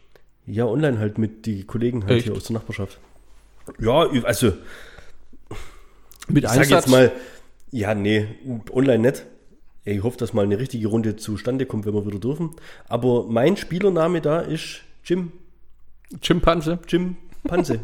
[0.45, 2.25] Ja, online halt mit die Kollegen halt Echt?
[2.25, 2.99] hier aus der Nachbarschaft.
[3.79, 4.53] Ja, also
[6.29, 7.11] Mit ich sag jetzt mal,
[7.71, 8.27] ja, nee,
[8.71, 9.25] online nicht.
[9.83, 12.51] Ich hoffe, dass mal eine richtige Runde zustande kommt, wenn wir wieder dürfen.
[12.87, 15.31] Aber mein Spielername da ist Jim
[16.21, 16.79] Schimpanse.
[16.87, 17.79] Jim Panse.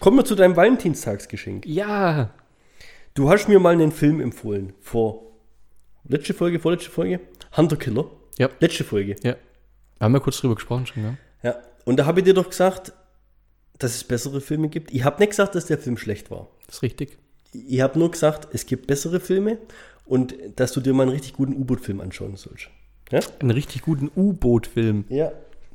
[0.00, 1.66] Kommen wir zu deinem Valentinstagsgeschenk.
[1.66, 2.30] Ja.
[3.14, 5.22] Du hast mir mal einen Film empfohlen vor
[6.08, 7.20] letzte Folge, vorletzte Folge,
[7.56, 8.10] Hunter Killer.
[8.38, 8.48] Ja.
[8.60, 9.16] Letzte Folge.
[9.22, 9.36] Ja.
[10.00, 11.14] Haben wir kurz drüber gesprochen schon, ja?
[11.42, 11.56] Ja.
[11.84, 12.92] Und da habe ich dir doch gesagt,
[13.78, 14.92] dass es bessere Filme gibt.
[14.92, 16.48] Ich habe nicht gesagt, dass der Film schlecht war.
[16.66, 17.18] Das ist richtig.
[17.52, 19.58] Ich habe nur gesagt, es gibt bessere Filme
[20.06, 22.68] und dass du dir mal einen richtig guten U-Boot-Film anschauen sollst.
[23.10, 23.20] Ja?
[23.40, 25.04] Einen richtig guten U-Boot-Film.
[25.08, 25.32] Ja.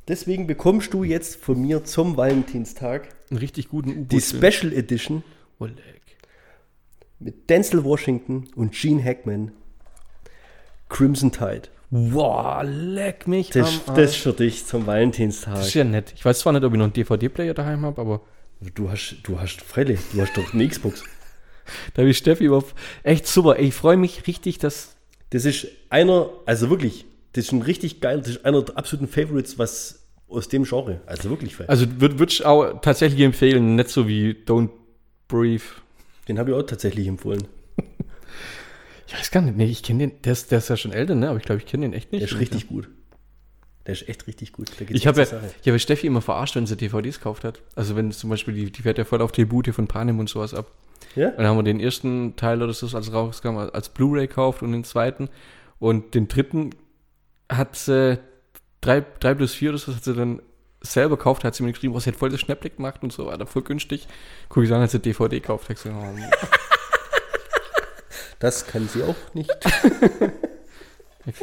[0.07, 4.51] Deswegen bekommst du jetzt von mir zum Valentinstag Einen richtig guten die U-Boot-Film.
[4.51, 5.23] Special Edition
[5.59, 5.75] Oh, leck.
[7.19, 9.51] mit Denzel Washington und Gene Hackman.
[10.89, 11.63] Crimson Tide.
[11.91, 15.56] Boah, leck mich Das, das für dich zum Valentinstag.
[15.56, 16.13] Das ist ja nett.
[16.15, 18.21] Ich weiß zwar nicht, ob ich noch einen DVD-Player daheim habe, aber
[18.75, 21.04] Du hast, du hast, freilich, du hast doch eine Xbox.
[21.93, 22.75] da habe ich Steffi überhaupt.
[23.04, 23.58] Echt super.
[23.58, 24.95] Ich freue mich richtig, dass.
[25.30, 29.08] Das ist einer, also wirklich, das ist ein richtig geil, das ist einer der absoluten
[29.08, 30.99] Favorites, was aus dem Genre.
[31.06, 31.69] Also wirklich fein.
[31.69, 34.69] Also würde würd ich auch tatsächlich empfehlen, nicht so wie Don't
[35.28, 35.63] Breathe.
[36.28, 37.47] Den habe ich auch tatsächlich empfohlen.
[39.09, 41.15] Ich weiß gar nicht, nee, ich kenne den, der ist, der ist ja schon älter,
[41.15, 41.29] ne?
[41.29, 42.21] Aber ich glaube, ich kenne den echt nicht.
[42.21, 42.89] Der ist richtig gut.
[43.87, 44.69] Der ist echt richtig gut.
[44.89, 45.27] Ich habe ja,
[45.63, 47.59] ich habe Steffi immer verarscht, wenn sie DVDs gekauft hat.
[47.73, 50.53] Also wenn zum Beispiel, die, die fährt ja voll auf Tribute von Panem und sowas
[50.53, 50.71] ab.
[51.15, 51.29] Ja?
[51.29, 54.73] Und dann haben wir den ersten Teil oder so, als rauskam, als Blu-ray gekauft und
[54.73, 55.27] den zweiten.
[55.79, 56.75] Und den dritten
[57.51, 58.19] hat sie,
[58.81, 60.39] drei, drei plus vier, das hat sie dann
[60.81, 63.25] selber gekauft, hat sie mir geschrieben, was sie hat voll das Schnäppchen gemacht und so,
[63.25, 64.07] war da voll günstig.
[64.49, 65.79] Guck ich an, als sie DVD gekauft hat.
[65.79, 66.15] So, oh,
[68.39, 69.52] Das kann sie auch nicht.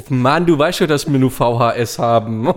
[0.08, 2.46] Mann, du weißt schon, dass wir nur VHS haben.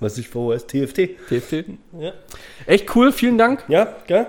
[0.00, 0.66] Was ist VHS?
[0.66, 1.10] TFT?
[1.28, 1.64] TFT.
[1.98, 2.12] Ja.
[2.66, 3.64] Echt cool, vielen Dank.
[3.68, 4.26] Ja, gell?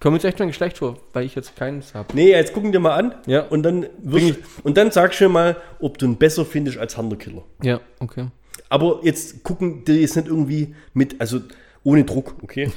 [0.00, 2.08] Kommt jetzt echt mein Geschlecht vor, weil ich jetzt keins habe.
[2.14, 3.14] Nee, jetzt gucken wir mal an.
[3.26, 3.42] Ja.
[3.42, 6.96] Und dann, wirst, und dann sagst du mir mal, ob du ihn besser findest als
[6.96, 7.42] Hunter Killer.
[7.62, 8.26] Ja, okay.
[8.68, 11.38] Aber jetzt gucken die jetzt nicht irgendwie mit, also
[11.84, 12.72] ohne Druck, okay?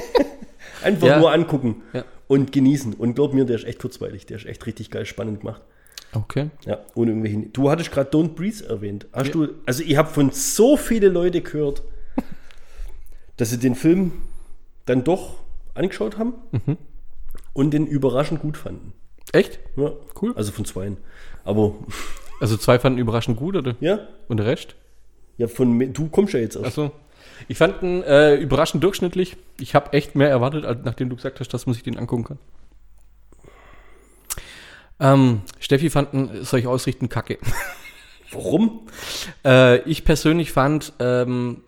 [0.82, 1.18] Einfach Ja.
[1.18, 2.04] nur angucken Ja.
[2.28, 2.94] Und genießen.
[2.94, 4.26] Und glaub mir, der ist echt kurzweilig.
[4.26, 5.62] Der ist echt richtig geil, spannend gemacht.
[6.12, 6.50] Okay.
[6.64, 7.48] Ja, ohne irgendwelche.
[7.52, 9.06] Du hattest gerade Don't Breathe erwähnt.
[9.12, 9.32] Hast Ja.
[9.32, 11.82] du, also ich habe von so viele Leute gehört,
[13.36, 14.12] dass sie den Film
[14.86, 15.34] dann doch
[15.74, 16.76] angeschaut haben Mhm.
[17.52, 18.92] und den überraschend gut fanden.
[19.32, 19.58] Echt?
[19.76, 20.32] Ja, Cool.
[20.36, 20.96] Also von zweien.
[21.44, 21.74] Aber
[22.40, 23.76] Also zwei fanden überraschend gut, oder?
[23.80, 24.74] ja, Und der Rest?
[25.36, 26.66] ja, von mir- du kommst ja jetzt erst.
[26.66, 26.92] Achso.
[27.48, 29.36] Ich fand ihn äh, überraschend durchschnittlich.
[29.60, 32.24] Ich habe echt mehr erwartet, als nachdem du gesagt hast, dass man sich den angucken
[32.24, 32.38] kann.
[34.98, 37.38] Ähm, Steffi fanden, soll ich ausrichten, kacke.
[38.32, 38.86] Warum?
[39.44, 41.62] Äh, ich persönlich fand, ähm,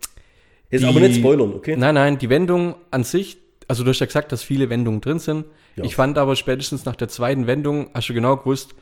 [0.71, 1.77] Jetzt Die- aber nicht spoilern, okay?
[1.77, 5.19] nein, nein, die Wendung an sich, also du hast ja gesagt, dass viele Wendungen drin
[5.19, 5.47] sind.
[5.77, 5.85] Ja.
[5.85, 8.75] Ich fand aber spätestens nach der zweiten Wendung, hast du genau gewusst,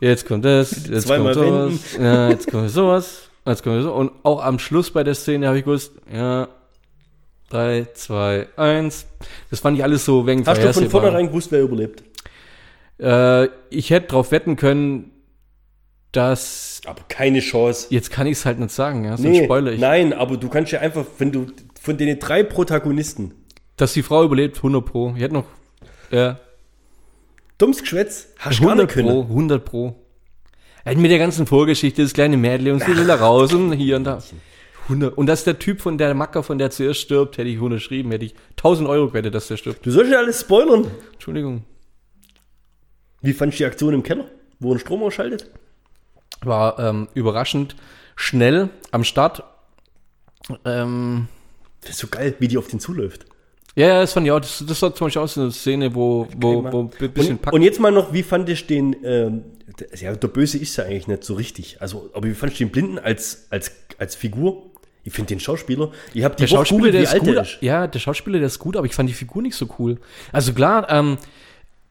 [0.00, 3.92] jetzt kommt das, jetzt Zweimal kommt sowas, ja, jetzt kommt sowas, kommt so.
[3.92, 6.48] Und auch am Schluss bei der Szene habe ich gewusst, ja,
[7.50, 9.06] drei, zwei, eins.
[9.50, 12.02] Das fand ich alles so wegen Hast du von vornherein gewusst, wer überlebt?
[13.00, 15.10] Äh, ich hätte drauf wetten können,
[16.12, 16.80] dass.
[16.86, 17.88] Aber keine Chance.
[17.90, 19.80] Jetzt kann ich es halt nicht sagen, ja, sonst Nee, spoilere ich.
[19.80, 21.46] Nein, aber du kannst ja einfach, wenn du
[21.80, 23.32] von den drei Protagonisten,
[23.76, 25.12] Dass die Frau überlebt, 100 Pro.
[25.16, 25.44] Ich hätte noch.
[26.10, 26.38] Ja,
[27.58, 29.08] dummes Geschwätz, hast du gar 100 nicht können.
[29.08, 29.96] Pro, 100 Pro.
[30.90, 33.96] Ja, mit der ganzen Vorgeschichte, das kleine Mädel und sie will da raus und hier
[33.96, 34.22] und da.
[34.84, 35.18] 100.
[35.18, 38.24] Und dass der Typ von der Macker, von der zuerst stirbt, hätte ich unterschrieben, hätte
[38.24, 39.84] ich 1000 Euro gewettet, dass der stirbt.
[39.84, 40.90] Du sollst ja alles spoilern.
[41.12, 41.64] Entschuldigung.
[43.20, 44.24] Wie fandst du die Aktion im Keller,
[44.60, 45.50] wo ein Strom ausschaltet?
[46.40, 47.76] War ähm, überraschend
[48.16, 49.42] schnell am Start.
[50.64, 51.28] Ähm,
[51.82, 53.26] Das ist so geil, wie die auf den zuläuft.
[53.78, 54.40] Ja, ja, das fand ich auch.
[54.40, 57.42] Das, das war zum Beispiel auch so eine Szene, wo, wo, wo ein bisschen Und,
[57.42, 57.54] packt.
[57.54, 59.44] und jetzt mal noch, wie fand ich den, ähm,
[59.78, 61.80] der, ja, der Böse ist ja eigentlich nicht so richtig.
[61.80, 64.64] Also, aber wie fand ich den Blinden als, als, als Figur?
[65.04, 67.36] Ich finde den Schauspieler, ich habe die Der Schauspieler, googelt, der ist gut.
[67.36, 67.58] ist.
[67.62, 69.98] Ja, der Schauspieler, der ist gut, aber ich fand die Figur nicht so cool.
[70.32, 71.16] Also klar, ähm,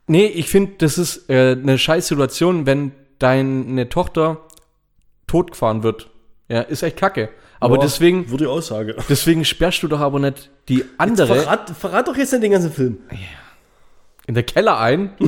[0.07, 4.41] nee, ich finde, das ist äh, eine scheiß Situation, wenn deine Tochter
[5.25, 6.09] totgefahren wird.
[6.49, 7.29] Ja, ist echt kacke.
[7.59, 8.95] Aber Boah, deswegen, Würde ich Aussage.
[9.09, 12.71] deswegen sperrst du doch aber nicht die andere Verrat, verrat doch jetzt nicht den ganzen
[12.71, 12.99] Film.
[14.27, 15.11] in der Keller ein.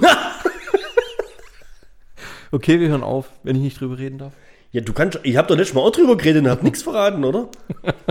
[2.51, 4.33] okay, wir hören auf, wenn ich nicht drüber reden darf.
[4.71, 7.23] Ja, du kannst, ich habe doch letztes Mal auch drüber geredet und hab nichts verraten,
[7.23, 7.49] oder?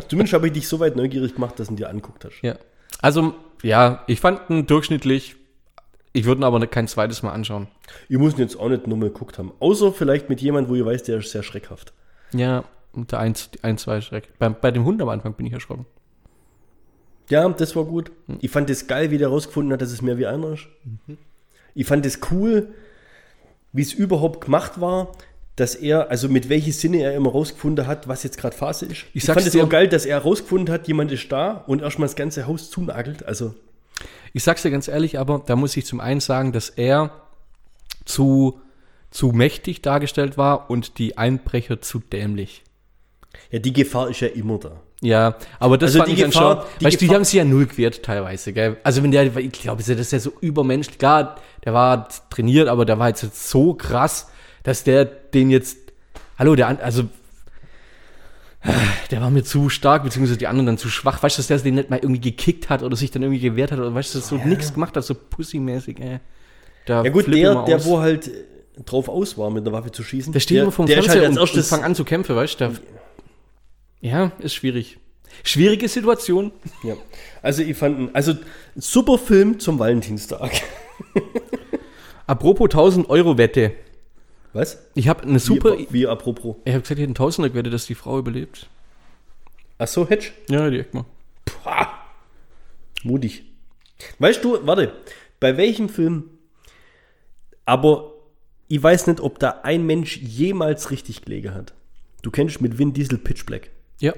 [0.09, 2.43] Zumindest habe ich dich so weit neugierig gemacht, dass du ihn dir anguckt hast.
[2.43, 2.57] Ja.
[3.01, 5.37] Also, ja, ich fand ihn durchschnittlich.
[6.13, 7.69] Ich würde ihn aber kein zweites Mal anschauen.
[8.09, 9.53] Ihr müsst ihn jetzt auch nicht nochmal geguckt haben.
[9.61, 11.93] Außer vielleicht mit jemandem, wo ihr weißt, der ist sehr schreckhaft.
[12.33, 14.38] Ja, und der 1, 1 2 Schreck.
[14.38, 15.87] Bei, bei dem Hund am Anfang bin ich erschrocken.
[17.31, 18.11] Ja, das war gut.
[18.40, 20.66] Ich fand es geil, wie der rausgefunden hat, dass es mehr wie einer ist.
[21.74, 22.68] Ich fand es cool,
[23.72, 25.12] wie es überhaupt gemacht war,
[25.57, 29.07] dass er, also mit welchen Sinne er immer rausgefunden hat, was jetzt gerade Phase ist.
[29.12, 32.09] Ich, sag's fand es auch geil, dass er rausgefunden hat, jemand ist da und erstmal
[32.09, 33.24] das ganze Haus zunagelt.
[33.24, 33.55] Also,
[34.33, 37.11] Ich sag's dir ganz ehrlich, aber da muss ich zum einen sagen, dass er
[38.05, 38.61] zu,
[39.11, 42.62] zu mächtig dargestellt war und die Einbrecher zu dämlich.
[43.51, 44.81] Ja, die Gefahr ist ja immer da.
[45.01, 46.64] Ja, aber das Also fand die ich dann Gefahr- schon.
[46.81, 48.77] die weißt du, die Gefahr- haben sich ja null gewehrt teilweise, gell?
[48.83, 50.99] Also wenn der, ich glaube, das ist ja so übermenschlich.
[50.99, 54.29] Klar, der war trainiert, aber der war jetzt so krass,
[54.64, 55.79] dass der den jetzt,
[56.38, 57.05] hallo, der, also,
[59.12, 61.23] der war mir zu stark, beziehungsweise die anderen dann zu schwach.
[61.23, 63.71] Weißt du, dass der den nicht mal irgendwie gekickt hat oder sich dann irgendwie gewehrt
[63.73, 66.19] hat oder weißt du, dass so nichts gemacht hat, so pussymäßig, ey.
[66.87, 68.31] Da Ja gut, der, der wo halt
[68.85, 70.33] drauf aus war, mit der Waffe zu schießen.
[70.33, 72.35] Der steht der, immer vom der Fernseher halt als und, und fang an zu kämpfen,
[72.35, 72.73] weißt du?
[74.01, 74.99] Ja, ist schwierig.
[75.45, 76.53] Schwierige Situation.
[76.83, 76.97] Ja.
[77.43, 78.35] Also ich fand, also
[78.77, 80.51] super Film zum Valentinstag.
[82.27, 83.73] Apropos 1000 Euro Wette.
[84.53, 84.87] Was?
[84.95, 85.79] Ich habe eine super.
[85.79, 86.57] Wie, wie apropos.
[86.65, 88.69] Ich habe gesagt, ich hätte einen Tausender gewettet, dass die Frau überlebt.
[89.79, 90.33] Ach so, Hedge.
[90.49, 91.05] Ja, die mal.
[91.45, 91.89] Pah.
[93.03, 93.45] Mutig.
[94.19, 94.93] Weißt du, warte,
[95.41, 96.31] bei welchem Film,
[97.65, 98.13] aber
[98.69, 101.75] ich weiß nicht, ob da ein Mensch jemals richtig gelegen hat.
[102.23, 103.71] Du kennst mit Vin Diesel Pitch Black.
[104.01, 104.15] Ja.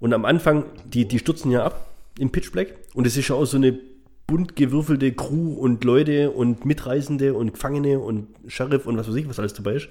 [0.00, 2.74] Und am Anfang, die, die stürzen ja ab im Pitch Black.
[2.94, 3.78] Und es ist ja auch so eine
[4.26, 9.28] bunt gewürfelte Crew und Leute und Mitreisende und Gefangene und Sheriff und was weiß ich,
[9.28, 9.88] was alles dabei ist.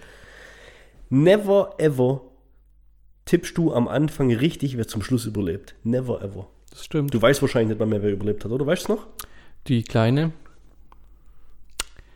[1.10, 2.22] Never ever
[3.26, 5.76] tippst du am Anfang richtig, wer zum Schluss überlebt.
[5.84, 6.48] Never ever.
[6.70, 7.14] Das stimmt.
[7.14, 9.08] Du weißt wahrscheinlich nicht mal mehr, wer überlebt hat, oder weißt du es noch?
[9.68, 10.32] Die kleine.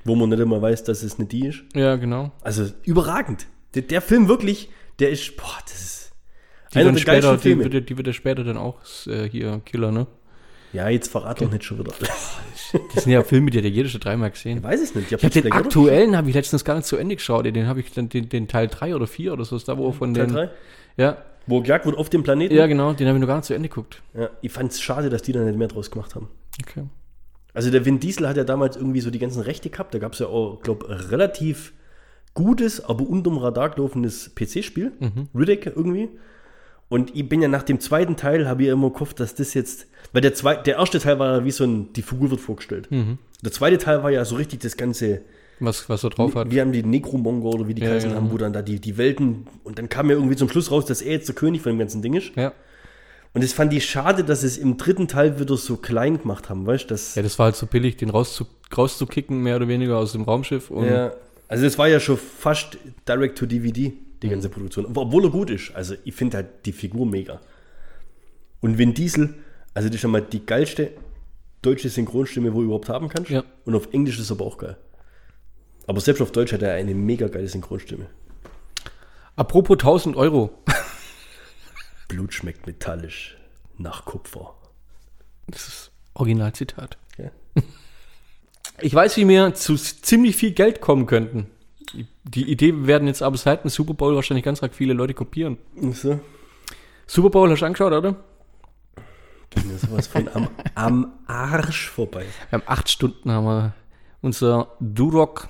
[0.04, 1.64] Wo man nicht immer weiß, dass es nicht die ist.
[1.74, 2.32] Ja, genau.
[2.42, 3.48] Also überragend.
[3.74, 4.70] Der, der Film wirklich,
[5.00, 6.01] der ist, boah, das ist
[6.74, 7.64] Die, einer dann der später, die, Filme.
[7.66, 10.08] wird, ja- die wird ja später dann auch äh, hier Killer, ne?
[10.74, 11.92] Ja, jetzt verrat doch nicht schon wieder.
[12.96, 14.60] Das sind ja Filme, die hat ja jeder schon dreimal gesehen.
[14.60, 15.12] Ich weiß es nicht.
[15.12, 15.66] Ich habe den Black, oder?
[15.66, 17.46] aktuellen, habe ich letztens gar nicht zu Ende geschaut.
[17.46, 19.92] Den habe ich dann den, den Teil 3 oder 4 oder so ist da, wo
[19.92, 20.34] von Teil den.
[20.34, 20.50] drei?
[20.96, 22.56] Ja, Wo gejagt wird auf dem Planeten.
[22.56, 24.02] ja, genau, den habe ich noch gar nicht zu Ende geguckt.
[24.14, 26.30] Ja, ich fand es schade, dass die da nicht mehr draus gemacht haben.
[26.66, 26.84] Okay.
[27.54, 29.94] Also der Vin Diesel hat ja damals irgendwie so die ganzen Rechte gehabt.
[29.94, 31.74] Da gab es ja auch, glaube relativ
[32.34, 34.94] gutes, aber unterm Radar gelaufenes PC-Spiel.
[35.36, 36.08] Riddick irgendwie.
[36.92, 39.88] Und ich bin ja nach dem zweiten Teil, habe ich immer gehofft, dass das jetzt,
[40.12, 42.90] weil der, zwei, der erste Teil war ja wie so ein, die Figur wird vorgestellt.
[42.92, 45.22] Der zweite Teil war ja so richtig das ganze,
[45.62, 46.52] Was, was er drauf hat.
[46.52, 48.22] wie haben die Necromonger oder wie die Ja, geheißen genau.
[48.22, 50.86] haben, wo dann da die, die Welten, und dann kam ja irgendwie zum Schluss raus,
[50.86, 52.36] dass er jetzt der König von dem ganzen Ding ist.
[52.36, 52.52] Ja.
[53.34, 56.68] Und es fand ich schade, dass es im dritten Teil wieder so klein gemacht haben,
[56.68, 56.88] weißt du?
[56.90, 58.46] Das, ja, das war halt so billig, den rauszu,
[58.78, 60.70] rauszukicken, mehr oder weniger aus dem Raumschiff.
[60.70, 61.14] Und Ja,
[61.48, 62.78] also das war ja schon fast
[63.08, 64.86] direct to DVD, die ganze Produktion.
[64.96, 65.74] Obwohl er gut ist.
[65.76, 67.42] Also ich finde halt die Figur mega.
[68.60, 69.34] Und Vin Diesel,
[69.74, 70.92] also das ist schon mal die geilste
[71.62, 73.32] deutsche Synchronstimme, wo du überhaupt haben kannst.
[73.32, 73.44] Ja.
[73.66, 74.78] Und auf Englisch ist er aber auch geil.
[75.88, 78.08] Aber selbst auf Deutsch hat er eine mega geile Synchronstimme.
[79.36, 80.52] Apropos 1000 Euro.
[82.08, 83.38] Blut schmeckt metallisch
[83.78, 84.54] nach Kupfer.
[85.48, 86.98] Das ist Originalzitat.
[87.18, 87.32] Ja.
[88.84, 91.46] Ich weiß, wie wir zu ziemlich viel Geld kommen könnten.
[92.24, 95.58] Die Idee werden jetzt aber seit dem Super Bowl wahrscheinlich ganz arg viele Leute kopieren.
[95.92, 96.20] So.
[97.08, 98.16] Super Bowl hast du angeschaut, oder?
[99.50, 102.26] Geht mir sowas von am, am Arsch vorbei.
[102.50, 103.74] Wir haben acht Stunden haben wir
[104.22, 105.50] unser Duroc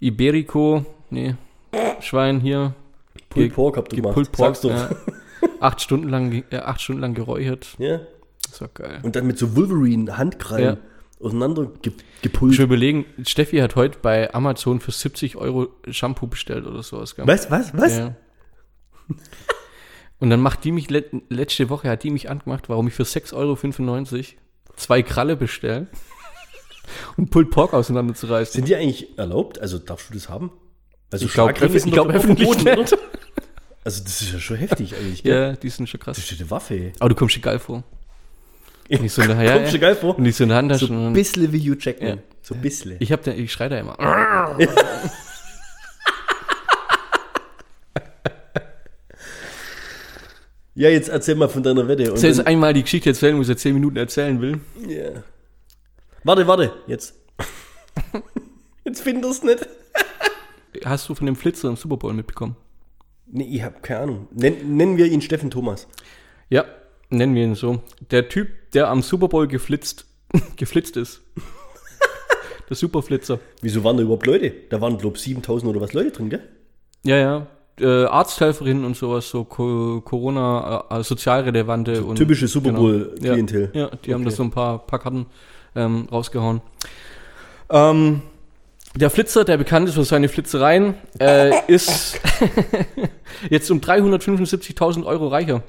[0.00, 1.34] Iberico, nee,
[2.00, 2.74] Schwein hier.
[3.28, 4.14] Pulled Pork habt ihr gemacht.
[4.14, 4.70] Pulled Pork, Sag's doch.
[4.70, 5.48] ja.
[5.60, 7.74] acht Stunden lang, ge- äh, acht Stunden lang geräuchert.
[7.78, 8.00] Ja.
[8.48, 9.00] Das war geil.
[9.02, 10.89] Und dann mit so Wolverine-Handkrallen auseinander
[11.82, 12.54] ge gepult.
[12.54, 17.14] Schon überlegen, Steffi hat heute bei Amazon für 70 Euro Shampoo bestellt oder sowas.
[17.14, 17.26] Gell?
[17.26, 17.96] Was, was, was?
[17.96, 18.16] Ja.
[20.18, 23.04] Und dann macht die mich, let letzte Woche hat die mich angemacht, warum ich für
[23.04, 24.24] 6,95 Euro
[24.76, 25.88] zwei Kralle bestelle
[27.16, 28.52] und Pulled Pork auseinanderzureißen.
[28.54, 29.58] Sind die eigentlich erlaubt?
[29.60, 30.50] Also darfst du das haben?
[31.10, 32.48] Also Ich glaube, ich glaube doch öffentlich?
[33.82, 35.22] Also das ist ja schon heftig eigentlich.
[35.22, 35.34] gell?
[35.34, 36.18] Ja, die sind schon Das krass.
[36.18, 36.92] ist ja eine Waffe.
[36.98, 37.82] Aber du kommst dir geil vor.
[38.98, 40.18] Nicht so in der, ja, Kommst du geil vor?
[40.18, 42.08] Und nicht so in der Hand So und ein bisschen wie Hugh Jackman.
[42.08, 42.22] Ja.
[42.42, 42.96] So ein bisschen.
[42.98, 43.96] Ich hab da, ich schrei da immer.
[50.80, 52.10] Ja, jetzt erzähl mal von deiner Wette.
[52.10, 54.60] Und Soll ich jetzt einmal die Geschichte erzählen, wo ich seit 10 Minuten erzählen will?
[54.88, 55.22] Ja.
[56.24, 57.14] Warte, warte, jetzt.
[58.84, 59.68] jetzt findest du nicht.
[60.84, 62.56] Hast du von dem Flitzer im Super Bowl mitbekommen?
[63.26, 64.28] Nee, ich hab keine Ahnung.
[64.32, 65.86] Nen, nennen wir ihn Steffen Thomas.
[66.48, 66.64] Ja,
[67.10, 67.82] nennen wir ihn so.
[68.10, 70.06] Der Typ, der am Super Bowl geflitzt,
[70.56, 71.20] geflitzt ist.
[72.68, 73.40] Der Superflitzer.
[73.62, 74.52] Wieso waren da überhaupt Leute?
[74.70, 76.42] Da waren, glaube ich, 7000 oder was Leute drin, gell?
[77.02, 77.46] Ja, ja.
[77.80, 82.82] Äh, Arzthelferinnen und sowas, so Co Corona, äh, sozialrelevante und Typische Super Genau.
[82.82, 83.70] Bowl-Klientel.
[83.72, 84.30] Ja, die haben Okay.
[84.30, 85.26] da so ein paar, paar Karten
[85.74, 86.60] ähm, rausgehauen.
[87.70, 88.22] Ähm,
[88.94, 92.20] der Flitzer, der bekannt ist für seine Flitzereien, äh, ist
[93.50, 95.64] jetzt um 375.000 Euro reicher.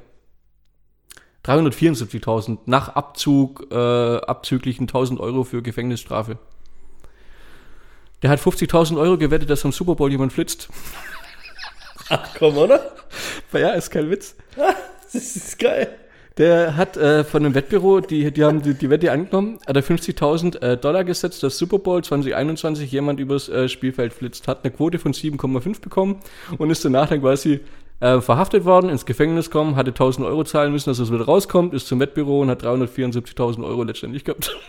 [1.45, 6.37] 374.000 nach Abzug, äh, abzüglichen 1.000 Euro für Gefängnisstrafe.
[8.21, 10.69] Der hat 50.000 Euro gewettet, dass am Super Bowl jemand flitzt.
[12.09, 12.91] Ach komm, oder?
[13.53, 14.35] Ja, ist kein Witz.
[15.13, 15.97] Das ist geil.
[16.37, 19.83] Der hat äh, von einem Wettbüro, die, die haben die, die Wette angenommen, hat er
[19.83, 24.71] 50.000 äh, Dollar gesetzt, dass Super Bowl 2021 jemand übers äh, Spielfeld flitzt, hat eine
[24.71, 26.21] Quote von 7,5 bekommen
[26.57, 27.59] und ist danach dann quasi
[28.01, 31.73] äh, verhaftet worden, ins Gefängnis kommen, hatte 1.000 Euro zahlen müssen, dass er wieder rauskommt,
[31.73, 34.53] ist zum Wettbüro und hat 374.000 Euro letztendlich gehabt.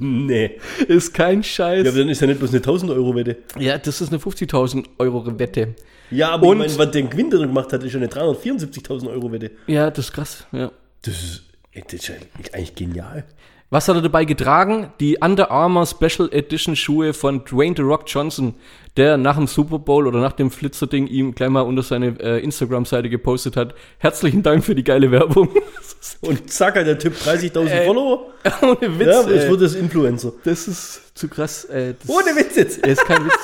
[0.00, 0.60] Nee.
[0.86, 1.84] ist kein Scheiß.
[1.84, 3.36] Ja, aber dann ist ja nicht bloß eine 1000 Euro Wette.
[3.58, 5.74] Ja, das ist eine 50.000 Euro Wette.
[6.12, 9.08] Ja, aber Und- ich meine, was der Gewinn der gemacht hat, ist ja eine 374.000
[9.10, 9.50] Euro Wette.
[9.66, 10.70] Ja, das ist krass, ja.
[11.02, 11.42] Das ist,
[11.74, 12.12] das ist
[12.54, 13.24] eigentlich genial.
[13.70, 14.92] Was hat er dabei getragen?
[14.98, 18.54] Die Under Armour Special Edition Schuhe von Dwayne The Rock Johnson,
[18.96, 22.38] der nach dem Super Bowl oder nach dem Flitzer-Ding ihm gleich mal unter seine äh,
[22.42, 23.74] Instagram-Seite gepostet hat.
[23.98, 25.50] Herzlichen Dank für die geile Werbung.
[26.22, 28.26] Und zack, hat der Typ 30.000 Äh, Follower.
[28.62, 29.06] Ohne Witz.
[29.08, 30.32] ja, jetzt wird das Influencer.
[30.44, 31.64] das ist zu krass.
[31.66, 32.78] Äh, Ohne Witz jetzt.
[32.86, 33.34] ist kein Witz.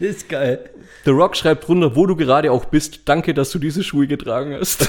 [0.00, 0.68] Das ist geil.
[1.04, 3.02] The Rock schreibt drunter, wo du gerade auch bist.
[3.04, 4.88] Danke, dass du diese Schuhe getragen hast.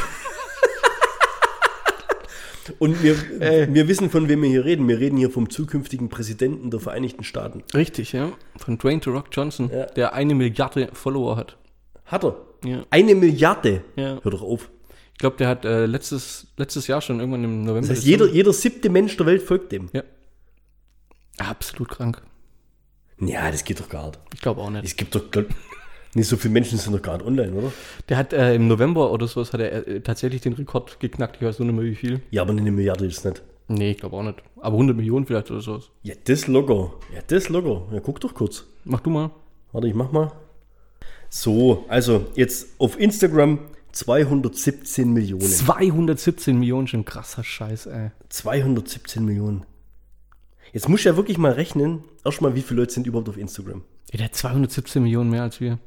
[2.79, 3.67] Und wir, Äh.
[3.73, 4.87] wir wissen, von wem wir hier reden.
[4.87, 7.63] Wir reden hier vom zukünftigen Präsidenten der Vereinigten Staaten.
[7.73, 8.31] Richtig, ja.
[8.57, 9.85] Von Dwayne The Rock Johnson, Ja.
[9.87, 11.57] der eine Milliarde Follower hat.
[12.05, 12.35] Hat er.
[12.63, 12.83] Ja.
[12.89, 13.83] Eine Milliarde.
[13.95, 14.19] Ja.
[14.21, 14.69] Hör doch auf.
[15.13, 17.81] Ich glaube, der hat äh, letztes, letztes Jahr schon irgendwann im November.
[17.87, 19.89] Das heißt, jeder, jeder siebte Mensch der Welt folgt dem.
[19.93, 20.03] Ja.
[21.37, 22.21] Absolut krank.
[23.19, 24.19] Ja, das geht doch gar nicht.
[24.33, 24.83] Ich glaube auch nicht.
[24.85, 25.29] Es gibt doch
[26.15, 27.71] nicht so viele Menschen sind doch nicht online, oder?
[28.09, 31.37] Der hat äh, im November oder sowas hat er äh, tatsächlich den Rekord geknackt.
[31.37, 32.21] Ich weiß nur nicht mehr wie viel.
[32.31, 33.41] Ja, aber eine Milliarde ist nicht.
[33.67, 34.43] Nee, ich glaube auch nicht.
[34.57, 35.89] Aber 100 Millionen vielleicht oder sowas.
[36.03, 36.93] Ja, das locker.
[37.13, 37.83] Ja, das locker.
[37.93, 38.65] Ja, guck doch kurz.
[38.83, 39.31] Mach du mal.
[39.71, 40.31] Warte, ich mach mal.
[41.29, 43.59] So, also jetzt auf Instagram
[43.93, 45.41] 217 Millionen.
[45.41, 48.11] 217 Millionen, schon krasser Scheiß, ey.
[48.29, 49.65] 217 Millionen.
[50.73, 53.83] Jetzt musst du ja wirklich mal rechnen, erstmal, wie viele Leute sind überhaupt auf Instagram.
[54.11, 55.79] Ja, der hat 217 Millionen mehr als wir.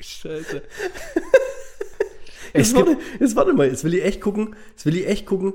[0.00, 0.62] Scheiße.
[2.54, 5.54] Jetzt warte, jetzt warte mal, jetzt will ich echt gucken, jetzt will ich echt gucken.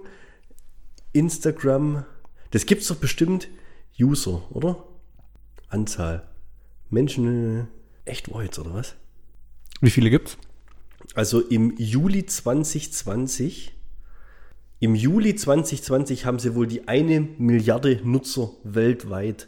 [1.12, 2.06] Instagram,
[2.52, 3.50] das gibt's doch bestimmt
[4.00, 4.86] User, oder?
[5.70, 6.28] Anzahl.
[6.90, 7.68] Menschen,
[8.06, 8.96] äh, echt jetzt, oder was?
[9.82, 10.38] wie viele gibt's?
[11.14, 13.74] Also im Juli 2020,
[14.84, 19.48] im Juli 2020 haben sie wohl die eine Milliarde Nutzer weltweit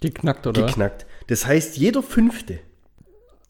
[0.00, 0.66] Geknackt, oder?
[0.66, 1.06] geknackt.
[1.28, 2.58] Das heißt, jeder Fünfte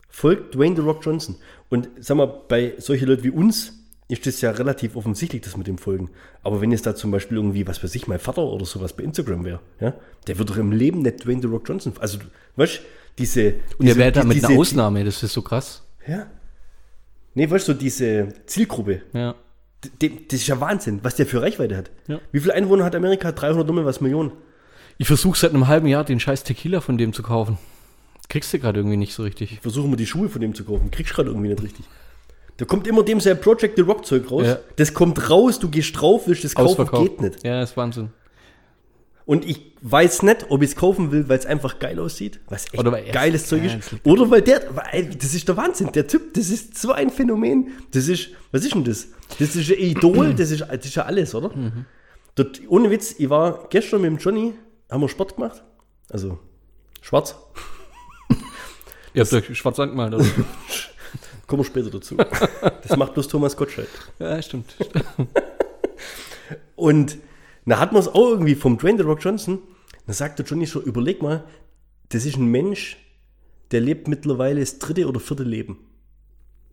[0.08, 1.34] folgt Dwayne The Rock Johnson.
[1.68, 3.72] Und sag mal, bei solchen Leuten wie uns
[4.06, 6.10] ist das ja relativ offensichtlich, dass wir dem folgen.
[6.44, 9.02] Aber wenn jetzt da zum Beispiel irgendwie, was weiß ich, mein Vater oder sowas bei
[9.02, 9.94] Instagram wäre, ja,
[10.28, 11.94] der würde doch im Leben nicht Dwayne The Rock Johnson.
[11.98, 12.18] Also,
[12.56, 12.80] weißt du,
[13.18, 13.54] diese.
[13.78, 15.82] Und er diese- wäre da mit einer Ausnahme, das ist so krass.
[16.06, 16.26] Ja.
[17.34, 19.34] Nee, weißt du, so diese Zielgruppe, Ja.
[19.98, 21.90] Das ist ja Wahnsinn, was der für Reichweite hat.
[22.06, 22.20] Ja.
[22.32, 23.32] Wie viele Einwohner hat Amerika?
[23.32, 24.32] 300 Nummer was Millionen.
[24.98, 27.58] Ich versuche seit einem halben Jahr den scheiß Tequila von dem zu kaufen.
[28.28, 29.58] Kriegst du gerade irgendwie nicht so richtig.
[29.60, 30.90] Versuchen wir die Schuhe von dem zu kaufen.
[30.90, 31.84] Kriegst gerade irgendwie nicht richtig.
[32.56, 34.46] Da kommt immer dem sein Project the Rock Zeug raus.
[34.46, 34.58] Ja.
[34.76, 37.44] Das kommt raus, du gehst drauf, willst das kaufen, geht nicht.
[37.44, 38.10] Ja, ist Wahnsinn.
[39.26, 42.66] Und ich weiß nicht, ob ich es kaufen will, weil es einfach geil aussieht, was
[42.66, 43.94] echt Oder weil geiles Zeug ist.
[44.04, 45.92] Oder weil der, weil, das ist der Wahnsinn.
[45.92, 47.68] Der Typ, das ist so ein Phänomen.
[47.92, 49.08] Das ist, was ist denn das?
[49.38, 51.56] Das ist ein Idol, das ist, das ist ja alles, oder?
[51.56, 51.86] Mhm.
[52.34, 54.54] Dort, ohne Witz, ich war gestern mit dem Johnny,
[54.90, 55.62] haben wir Sport gemacht.
[56.10, 56.38] Also,
[57.00, 57.36] schwarz.
[59.14, 60.26] Ihr habt euch schwarz angemalt, oder?
[61.46, 62.16] Kommen wir später dazu.
[62.16, 63.88] Das macht bloß Thomas Gottschalk.
[64.18, 64.74] ja, stimmt.
[66.76, 67.18] Und
[67.66, 69.58] da hat man es auch irgendwie vom Dwayne The Rock Johnson.
[70.06, 71.44] Da sagte Johnny so, überleg mal,
[72.10, 72.98] das ist ein Mensch,
[73.70, 75.78] der lebt mittlerweile das dritte oder vierte Leben.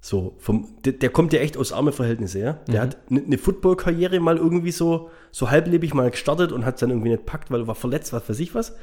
[0.04, 2.54] So, vom, der, der kommt ja echt aus arme Verhältnisse, ja.
[2.68, 6.80] Der hat eine ne Football-Karriere mal irgendwie so, so halblebig mal gestartet und hat es
[6.80, 8.76] dann irgendwie nicht packt, weil er war verletzt, was weiß ich was.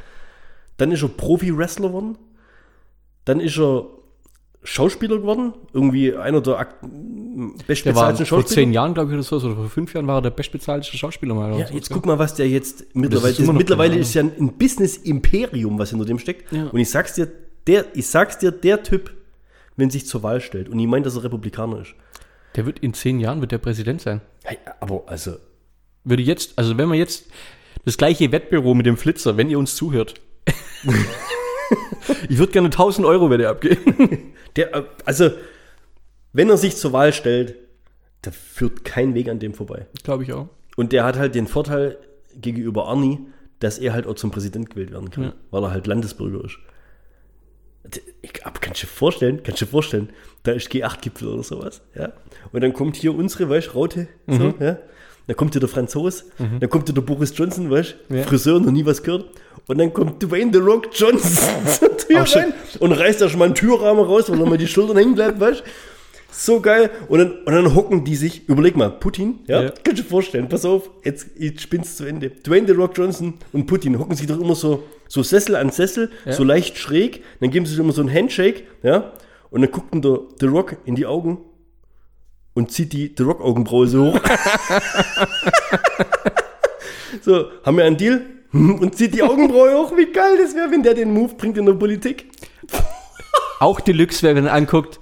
[0.77, 2.19] Dann ist er Profi-Wrestler geworden.
[3.25, 3.89] Dann ist er
[4.65, 5.55] Schauspieler geworden.
[5.73, 6.77] Irgendwie einer der ak-
[7.67, 8.55] bestbezahlten vor Schauspieler.
[8.55, 11.35] zehn Jahren, glaube ich, oder so, oder vor fünf Jahren war er der bestbezahlte Schauspieler
[11.35, 11.59] mal.
[11.59, 11.75] Ja, so.
[11.75, 15.91] jetzt guck mal, was der jetzt mittlerweile ist noch mittlerweile ist ja ein Business-Imperium, was
[15.91, 16.53] hinter dem steckt.
[16.53, 16.67] Ja.
[16.67, 17.29] Und ich sag's dir,
[17.67, 19.13] der, ich sag's dir, der Typ,
[19.77, 21.95] wenn sich zur Wahl stellt und ich meine, dass er Republikaner ist.
[22.57, 24.21] Der wird in zehn Jahren wird der Präsident sein.
[24.43, 25.37] Hey, aber also,
[26.03, 27.27] Würde jetzt, also wenn wir jetzt
[27.85, 30.15] das gleiche Wettbüro mit dem Flitzer, wenn ihr uns zuhört.
[32.29, 34.33] ich würde gerne 1000 Euro werde abgeben.
[34.57, 35.31] der, also,
[36.33, 37.55] wenn er sich zur Wahl stellt,
[38.23, 39.87] da führt kein Weg an dem vorbei.
[40.03, 40.49] Glaube ich auch.
[40.77, 41.97] Und der hat halt den Vorteil
[42.35, 43.19] gegenüber Arnie,
[43.61, 45.33] dass er halt auch zum Präsident gewählt werden kann, Ja.
[45.51, 46.59] weil er halt Landesbürger ist.
[48.21, 50.11] Ich, aber kannst du dir vorstellen, kannst du dir vorstellen,
[50.43, 52.13] da ist G8-Gipfel oder sowas, ja.
[52.53, 54.55] Und dann kommt hier unsere, weißt Raute, so, Mhm.
[54.61, 54.79] ja.
[55.27, 58.23] Dann kommt hier der Franzos, dann kommt hier der Boris Johnson, weißt Ja.
[58.25, 59.27] Friseur, noch nie was gehört.
[59.69, 63.39] Und dann kommt Dwayne The Rock Johnson zur Tür schon- rein und reißt da schon
[63.39, 65.63] mal einen Türrahmen raus, weil er mal die Schultern hängen bleibt, weißt
[66.31, 66.91] so geil.
[67.09, 69.69] Und dann, und dann hocken die sich, überleg mal, Putin, ja, Ja.
[69.71, 72.31] kannst du dir vorstellen, pass auf, jetzt, jetzt spinnst zu Ende.
[72.31, 76.11] Dwayne The Rock Johnson und Putin hocken sich doch immer so, so Sessel an Sessel,
[76.25, 76.33] Ja.
[76.33, 79.13] so leicht schräg, dann geben sie sich immer so einen Handshake, ja,
[79.51, 81.39] und dann guckt der The Rock in die Augen
[82.55, 84.21] und zieht die The Rock Augenbraue so hoch.
[87.23, 88.23] so, haben wir einen Deal?
[88.81, 89.97] Und zieht die Augenbraue hoch.
[89.97, 92.27] Wie geil das wäre, wenn der den Move bringt in der Politik.
[93.61, 95.01] Auch Deluxe wäre, wenn er anguckt.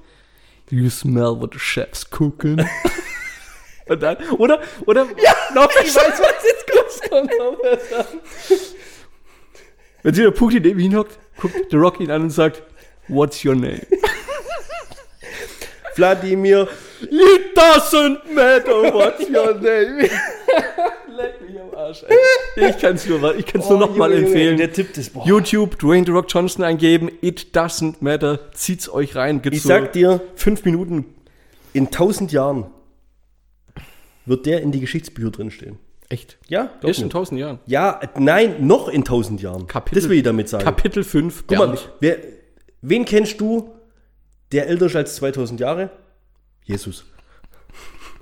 [0.71, 2.67] You smell what the chefs cooking.
[3.89, 6.69] Und dann, oder, oder, ja, noch ich weiß, was jetzt
[7.09, 7.31] kommt.
[10.03, 12.65] Wenn sich der Putin neben ihn hockt, guckt The Rock ihn an und sagt,
[13.07, 13.87] What's your name?
[15.95, 16.69] Wladimir,
[17.03, 20.09] It doesn't matter what's your name.
[21.87, 22.69] Arsch, ey.
[22.71, 24.57] Ich kann es nur, ich kann's nur noch mal Oh, Junge, Junge, empfehlen.
[24.57, 25.27] Der Tipp boah.
[25.27, 27.11] YouTube, Dwayne The Rock Johnson eingeben.
[27.21, 28.51] It doesn't matter.
[28.53, 29.43] Zieht's euch rein.
[29.43, 31.05] Gibt's Ich sag dir, fünf Minuten.
[31.73, 32.67] in tausend Jahren
[34.25, 35.79] wird der in die Geschichtsbücher drinstehen.
[36.09, 36.39] Echt?
[36.49, 37.09] Ja, glaub in mir.
[37.11, 37.59] tausend Jahren.
[37.67, 39.67] Ja, nein, noch in tausend Jahren.
[39.67, 40.65] Kapitel- das will ich damit sagen.
[40.65, 41.45] Kapitel 5.
[41.49, 42.19] Guck mal, wer,
[42.81, 43.71] wen kennst du,
[44.53, 45.91] der älter ist als 2000 Jahre?
[46.65, 47.05] Jesus.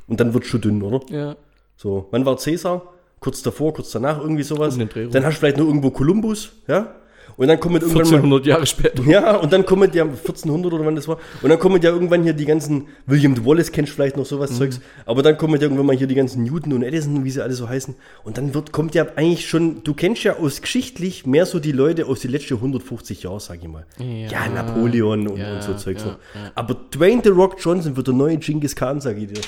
[0.06, 1.00] Und dann wird schon dünn, oder?
[1.10, 1.36] Ja.
[1.76, 2.93] So, wann war Cäsar?
[3.24, 4.76] Kurz davor, kurz danach, irgendwie sowas.
[4.76, 4.86] Um.
[5.10, 6.94] Dann hast du vielleicht noch irgendwo Kolumbus, ja?
[7.38, 9.02] Und dann kommen irgendwann mal, 1400 Jahre später.
[9.04, 11.16] ja, und dann kommen ja 1400 oder wann das war.
[11.40, 14.50] Und dann kommen ja irgendwann hier die ganzen, William Wallace kennst du vielleicht noch sowas
[14.50, 14.56] Mhm.
[14.56, 14.80] Zeugs.
[15.06, 17.54] Aber dann kommen ja irgendwann mal hier die ganzen Newton und Edison, wie sie alle
[17.54, 17.94] so heißen.
[18.24, 21.72] Und dann wird, kommt ja eigentlich schon, du kennst ja aus geschichtlich mehr so die
[21.72, 23.86] Leute aus den letzten 150 Jahren, sag ich mal.
[23.96, 24.28] Ja.
[24.28, 26.18] Ja, Napoleon und, Ja, und so Zeugs ja, noch.
[26.54, 29.40] Aber Dwayne The Rock Johnson wird der neue Genghis Khan, sag ich dir.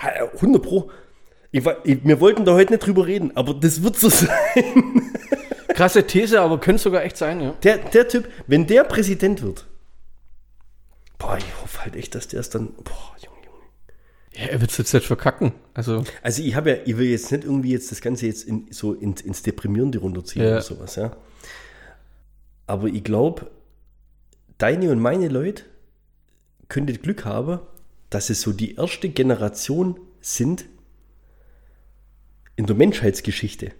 [0.00, 0.90] Ha, 100 Pro.
[1.56, 4.28] Ich, ich, wir wollten da heute nicht drüber reden, aber das wird so sein.
[5.68, 7.52] Krasse These, aber könnte sogar echt sein, ja.
[7.62, 9.64] Der, der Typ, wenn der Präsident wird,
[11.16, 13.62] boah, ich hoffe halt echt, dass der es dann, boah, Junge, Junge.
[14.34, 15.52] Ja, er wird es jetzt nicht verkacken.
[15.74, 18.66] Also, Also ich habe ja, ich will jetzt nicht irgendwie jetzt das Ganze jetzt in,
[18.70, 20.52] so ins, ins Deprimierende runterziehen Ja.
[20.54, 21.16] oder sowas, ja.
[22.66, 23.48] Aber ich glaube,
[24.58, 25.62] deine und meine Leute
[26.68, 27.60] könntet Glück haben,
[28.10, 30.64] dass es so die erste Generation sind
[32.56, 33.72] in der Menschheitsgeschichte,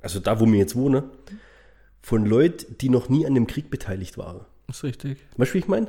[0.00, 1.04] also da, wo wir jetzt wohnen,
[2.02, 4.40] von Leuten, die noch nie an dem Krieg beteiligt waren.
[4.68, 5.18] ist richtig.
[5.36, 5.88] Weißt du, wie ich meine?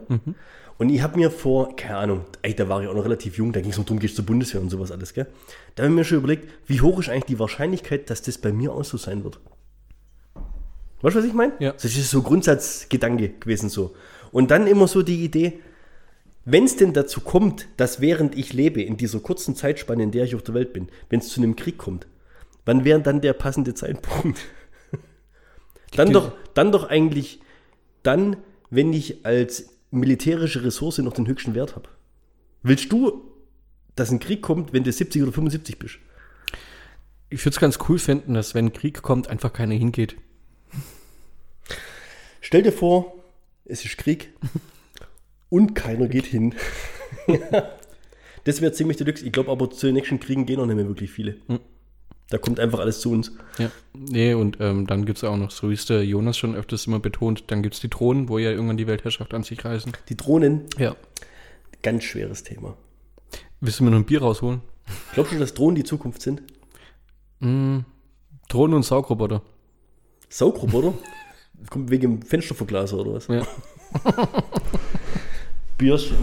[0.77, 3.53] Und ich habe mir vor, keine Ahnung, ey, da war ich auch noch relativ jung,
[3.53, 5.27] da ging es noch darum, gehst zur Bundeswehr und sowas alles, gell?
[5.75, 8.51] Da habe ich mir schon überlegt, wie hoch ist eigentlich die Wahrscheinlichkeit, dass das bei
[8.51, 9.39] mir auch so sein wird?
[11.01, 11.53] Weißt du, was ich meine?
[11.59, 11.71] Ja.
[11.71, 13.95] Das ist so Grundsatzgedanke gewesen so.
[14.31, 15.59] Und dann immer so die Idee,
[16.43, 20.25] wenn es denn dazu kommt, dass während ich lebe, in dieser kurzen Zeitspanne, in der
[20.25, 22.05] ich auf der Welt bin, wenn es zu einem Krieg kommt,
[22.65, 24.39] wann wäre dann der passende Zeitpunkt?
[25.95, 27.39] dann, doch, dann doch eigentlich
[28.03, 28.37] dann,
[28.69, 31.89] wenn ich als militärische Ressource noch den höchsten Wert habe.
[32.63, 33.23] Willst du,
[33.95, 35.95] dass ein Krieg kommt, wenn du 70 oder 75 bist?
[37.29, 40.15] Ich würde es ganz cool finden, dass wenn Krieg kommt, einfach keiner hingeht.
[42.41, 43.23] Stell dir vor,
[43.65, 44.33] es ist Krieg
[45.49, 46.53] und keiner geht hin.
[48.43, 49.25] das wäre ziemlich deluxe.
[49.25, 51.37] Ich glaube aber, zu den nächsten Kriegen gehen auch nicht mehr wirklich viele.
[52.29, 53.31] Da kommt einfach alles zu uns.
[53.59, 53.69] Ja.
[53.93, 56.87] Nee, und ähm, dann gibt es auch noch, so wie es der Jonas schon öfters
[56.87, 59.91] immer betont, dann gibt es die Drohnen, wo ja irgendwann die Weltherrschaft an sich reißen.
[60.09, 60.95] Die Drohnen, Ja.
[61.83, 62.75] ganz schweres Thema.
[63.61, 64.61] Willst du mir noch ein Bier rausholen?
[65.13, 66.41] Glaubst du, dass Drohnen die Zukunft sind?
[67.39, 67.85] Drohnen
[68.73, 69.41] und Saugroboter.
[70.29, 70.93] Saugroboter?
[71.69, 73.27] Kommt wegen dem Fensterverglaser oder was?
[73.27, 73.45] Ja.
[75.77, 76.17] Bierchen.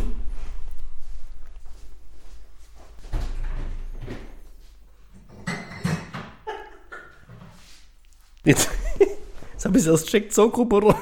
[8.45, 8.69] Jetzt,
[9.53, 10.99] jetzt habe ich es erst checkt, Saugroboter.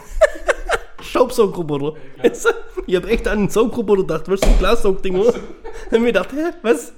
[1.00, 1.98] Staubsaugroboter.
[2.22, 2.46] Jetzt,
[2.86, 5.32] Ich habe echt an einen Saugroboter gedacht, was ist ein Glassaugding, oder?
[5.32, 5.42] Dann
[5.86, 6.92] hab ich mir gedacht, hä, was?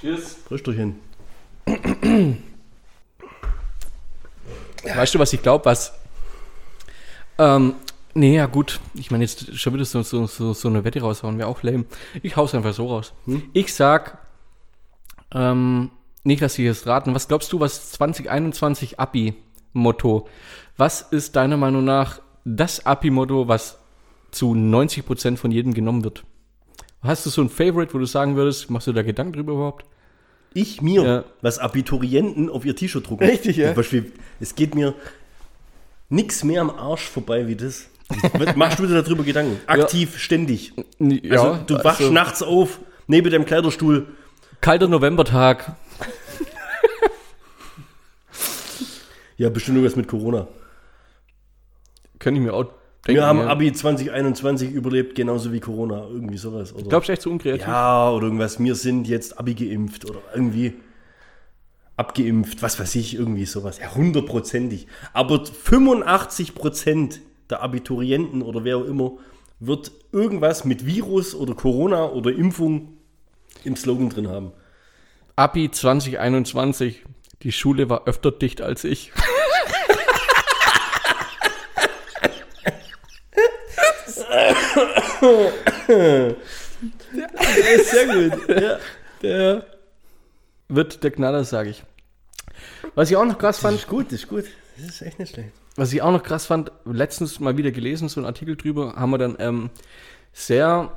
[0.00, 0.38] Tschüss.
[0.50, 0.98] Rösterchen.
[4.82, 5.92] Weißt du, was ich glaube, was.
[7.38, 7.74] Ähm,
[8.14, 8.80] nee, ja gut.
[8.94, 11.84] Ich meine, jetzt schon wieder so, so, so, so eine Wette raushauen, wäre auch lame.
[12.22, 13.12] Ich hau's einfach so raus.
[13.52, 14.18] Ich sag,
[15.34, 15.90] ähm,
[16.24, 17.14] nicht, dass Sie jetzt raten.
[17.14, 20.28] Was glaubst du, was 2021 Abi-Motto?
[20.76, 23.78] Was ist deiner Meinung nach das Abi-Motto, was
[24.30, 26.24] zu 90% von jedem genommen wird?
[27.02, 29.86] Hast du so ein Favorite, wo du sagen würdest, machst du da Gedanken drüber überhaupt?
[30.52, 31.24] Ich mir, Ja.
[31.42, 33.24] was Abiturienten auf ihr T-Shirt drucken.
[33.24, 33.72] Richtig, ja.
[33.72, 34.94] Beispiel, es geht mir
[36.08, 37.86] nix mehr am Arsch vorbei wie das.
[38.56, 39.60] Machst du dir darüber Gedanken?
[39.68, 40.72] Aktiv, ständig.
[40.98, 44.08] Ja, Also, du wachst also- nachts auf, neben deinem Kleiderstuhl.
[44.60, 45.76] Kalter Novembertag.
[49.40, 50.48] Ja, bestimmt irgendwas mit Corona.
[52.18, 52.64] Könnte ich mir auch
[53.06, 53.22] denken.
[53.22, 53.46] Wir haben ja.
[53.46, 56.06] Abi 2021 überlebt, genauso wie Corona.
[56.10, 56.74] Irgendwie sowas.
[56.74, 56.86] Oder?
[56.90, 57.66] Glaubst du echt so unkreativ?
[57.66, 58.62] ja, oder irgendwas.
[58.62, 60.74] Wir sind jetzt Abi geimpft oder irgendwie
[61.96, 63.78] abgeimpft, was weiß ich, irgendwie sowas.
[63.78, 64.88] Ja, hundertprozentig.
[65.14, 69.12] Aber 85 Prozent der Abiturienten oder wer auch immer
[69.58, 72.98] wird irgendwas mit Virus oder Corona oder Impfung
[73.64, 74.52] im Slogan drin haben.
[75.34, 77.04] Abi 2021.
[77.42, 79.12] Die Schule war öfter dicht als ich.
[85.20, 86.34] Sehr
[88.06, 88.48] gut.
[88.48, 88.78] Ja.
[89.22, 89.66] Der
[90.68, 91.82] wird der Knaller, sage ich.
[92.94, 94.44] Was ich auch noch krass Das fand, ist gut, das ist gut.
[94.76, 95.50] Das ist echt nicht schlecht.
[95.76, 99.10] was ich auch noch krass fand, letztens mal wieder gelesen, so ein Artikel drüber, haben
[99.10, 99.70] wir dann ähm,
[100.32, 100.96] sehr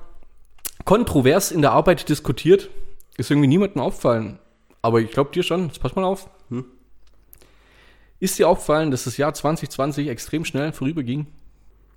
[0.85, 2.69] kontrovers in der Arbeit diskutiert.
[3.17, 4.39] Ist irgendwie niemandem auffallen.
[4.81, 6.29] Aber ich glaube dir schon, jetzt pass mal auf.
[8.19, 11.27] Ist dir aufgefallen, dass das Jahr 2020 extrem schnell vorüberging?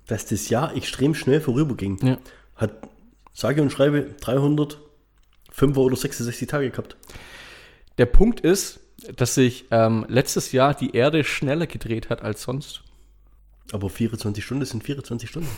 [0.07, 1.99] Dass das Jahr extrem schnell vorüberging.
[2.01, 2.17] Ja.
[2.55, 2.71] Hat,
[3.33, 6.97] sage und schreibe, 305 oder 66 Tage gehabt.
[7.97, 8.79] Der Punkt ist,
[9.15, 12.83] dass sich ähm, letztes Jahr die Erde schneller gedreht hat als sonst.
[13.71, 15.49] Aber 24 Stunden sind 24 Stunden.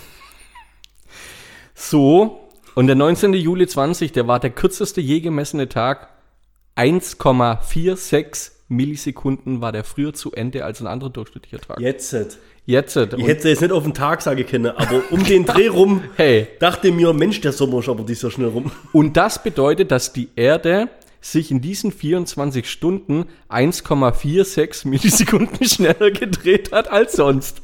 [1.76, 3.34] So, und der 19.
[3.34, 6.10] Juli 20, der war der kürzeste je gemessene Tag.
[6.76, 11.80] 1,46 Millisekunden war der früher zu Ende als ein anderer durchschnittlicher Tag.
[11.80, 12.16] Jetzt.
[12.70, 12.96] Jetzt.
[12.98, 16.48] Ich hätte jetzt nicht auf den Tag sagen können, aber um den Dreh rum hey,
[16.60, 18.70] dachte mir, Mensch, der Sommer ist aber nicht so schnell rum.
[18.94, 20.88] und das bedeutet, dass die Erde
[21.20, 27.64] sich in diesen 24 Stunden 1,46 Millisekunden schneller gedreht hat als sonst.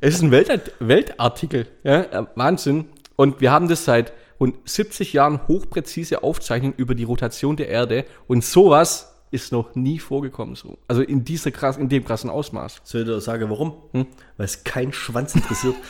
[0.00, 1.66] Es ist ein Welt Weltartikel.
[1.84, 2.86] Ja, äh, Wahnsinn.
[3.16, 8.06] Und wir haben das seit rund 70 Jahren hochpräzise Aufzeichnungen über die Rotation der Erde.
[8.26, 10.54] Und sowas ist noch nie vorgekommen.
[10.54, 10.78] So.
[10.88, 12.80] Also in, dieser krass, in dem krassen Ausmaß.
[12.84, 13.74] Soll ich dir sagen, warum?
[13.92, 14.06] Weil
[14.38, 15.74] es kein Schwanz interessiert.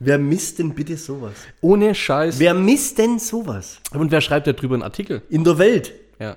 [0.00, 1.32] Wer misst denn bitte sowas?
[1.60, 2.38] Ohne Scheiß.
[2.38, 3.80] Wer misst denn sowas?
[3.92, 5.22] Und wer schreibt darüber einen Artikel?
[5.30, 5.94] In der Welt.
[6.18, 6.36] Ja.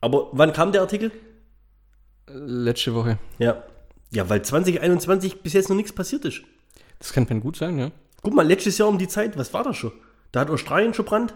[0.00, 1.10] Aber wann kam der Artikel?
[2.26, 3.18] Letzte Woche.
[3.38, 3.62] Ja.
[4.10, 6.42] Ja, weil 2021 bis jetzt noch nichts passiert ist.
[6.98, 7.92] Das kann kann gut sein, ja.
[8.22, 9.92] Guck mal, letztes Jahr um die Zeit, was war das schon?
[10.32, 11.34] Da hat Australien schon Brand.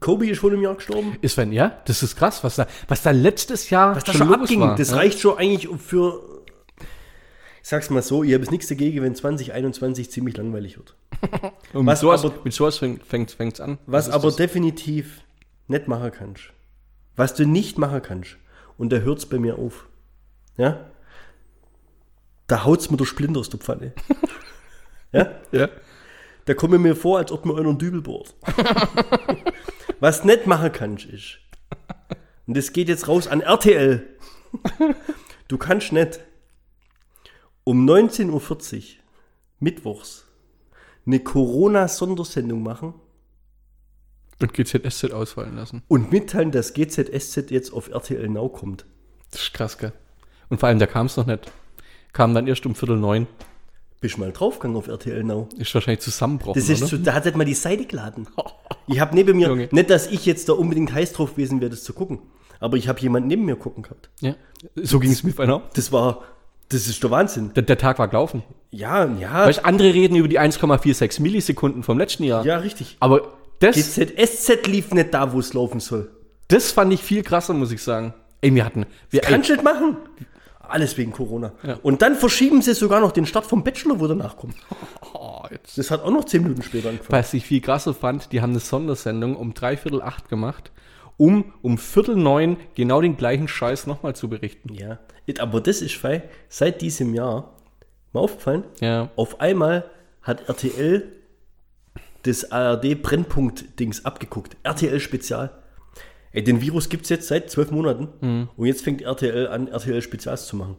[0.00, 1.16] Kobe ist vor einem Jahr gestorben.
[1.20, 4.32] Ist wenn, ja, das ist krass, was da, was da letztes Jahr Was da schon
[4.32, 4.96] abging, das ja.
[4.96, 6.22] reicht schon eigentlich für.
[7.62, 10.96] Ich sag's mal so, ich habe es nichts dagegen, wenn 2021 ziemlich langweilig wird.
[11.74, 13.78] Und mit was sowas, aber- mit sowas fängt fängt's, fängt's an.
[13.86, 14.36] Was ist aber das?
[14.36, 15.20] definitiv
[15.68, 16.44] nicht machen kannst.
[17.16, 18.36] Was du nicht machen kannst.
[18.78, 19.86] Und da hört's bei mir auf.
[20.56, 20.86] Ja?
[22.50, 23.92] da haut's mir der Splinter aus der Pfanne.
[25.12, 25.30] ja?
[25.52, 25.68] Ja.
[26.50, 28.34] Da komme ich mir vor, als ob mir einer einen Dübel bohrt.
[30.00, 31.38] Was nicht machen kannst, ist,
[32.48, 34.04] und das geht jetzt raus an RTL,
[35.46, 36.18] du kannst nicht
[37.62, 38.82] um 19.40 Uhr
[39.60, 40.26] mittwochs
[41.06, 42.94] eine Corona-Sondersendung machen
[44.40, 45.84] Und GZSZ ausfallen lassen.
[45.86, 48.86] und mitteilen, dass GZSZ jetzt auf RTL Now kommt.
[49.30, 49.92] Das ist krass, gell?
[50.48, 51.52] Und vor allem, da kam es noch nicht.
[52.12, 53.28] Kam dann erst um Viertel neun.
[54.00, 55.48] Bist mal draufgegangen auf RTL Now.
[55.58, 58.26] Ist wahrscheinlich zusammenbrochen, Das ist so, da hat er mal die Seite geladen.
[58.86, 59.68] Ich habe neben mir, Junge.
[59.70, 62.18] nicht, dass ich jetzt da unbedingt heiß drauf gewesen wäre, das zu gucken,
[62.58, 64.10] aber ich habe jemanden neben mir gucken gehabt.
[64.20, 64.34] ja.
[64.74, 65.62] So ging es mir bei einer.
[65.74, 66.22] Das war,
[66.70, 67.52] das ist der Wahnsinn.
[67.54, 68.42] Der, der Tag war gelaufen.
[68.70, 72.44] Ja, ja, Weißt, andere reden über die 1,46 Millisekunden vom letzten Jahr.
[72.44, 72.96] ja, richtig.
[72.98, 76.10] Aber das, GZSZ lief nicht da, wo es laufen soll.
[76.48, 78.12] das fand ich viel krasser, muss ich sagen.
[78.40, 78.86] Ey, wir hatten.
[79.10, 79.96] Wir, ey, Kannst du nicht machen.
[80.70, 81.52] Alles wegen Corona.
[81.62, 81.78] Ja.
[81.82, 84.54] Und dann verschieben sie sogar noch den Start vom Bachelor, wo danach kommt.
[85.14, 85.76] oh, jetzt.
[85.78, 87.12] Das hat auch noch zehn Minuten später angefangen.
[87.12, 90.70] Was ich viel krasser fand, die haben eine Sondersendung um dreiviertel acht gemacht,
[91.16, 94.72] um um viertel neun genau den gleichen Scheiß nochmal zu berichten.
[94.74, 94.98] Ja,
[95.38, 96.22] aber das ist frei.
[96.48, 97.52] Seit diesem Jahr,
[98.12, 99.10] mal aufgefallen, Ja.
[99.16, 99.84] auf einmal
[100.22, 101.12] hat RTL
[102.22, 104.56] das ARD-Brennpunkt-Dings abgeguckt.
[104.62, 105.50] RTL Spezial.
[106.32, 108.48] Ey, den Virus gibt es jetzt seit zwölf Monaten Mhm.
[108.56, 110.76] und jetzt fängt RTL an, RTL Spezials zu machen.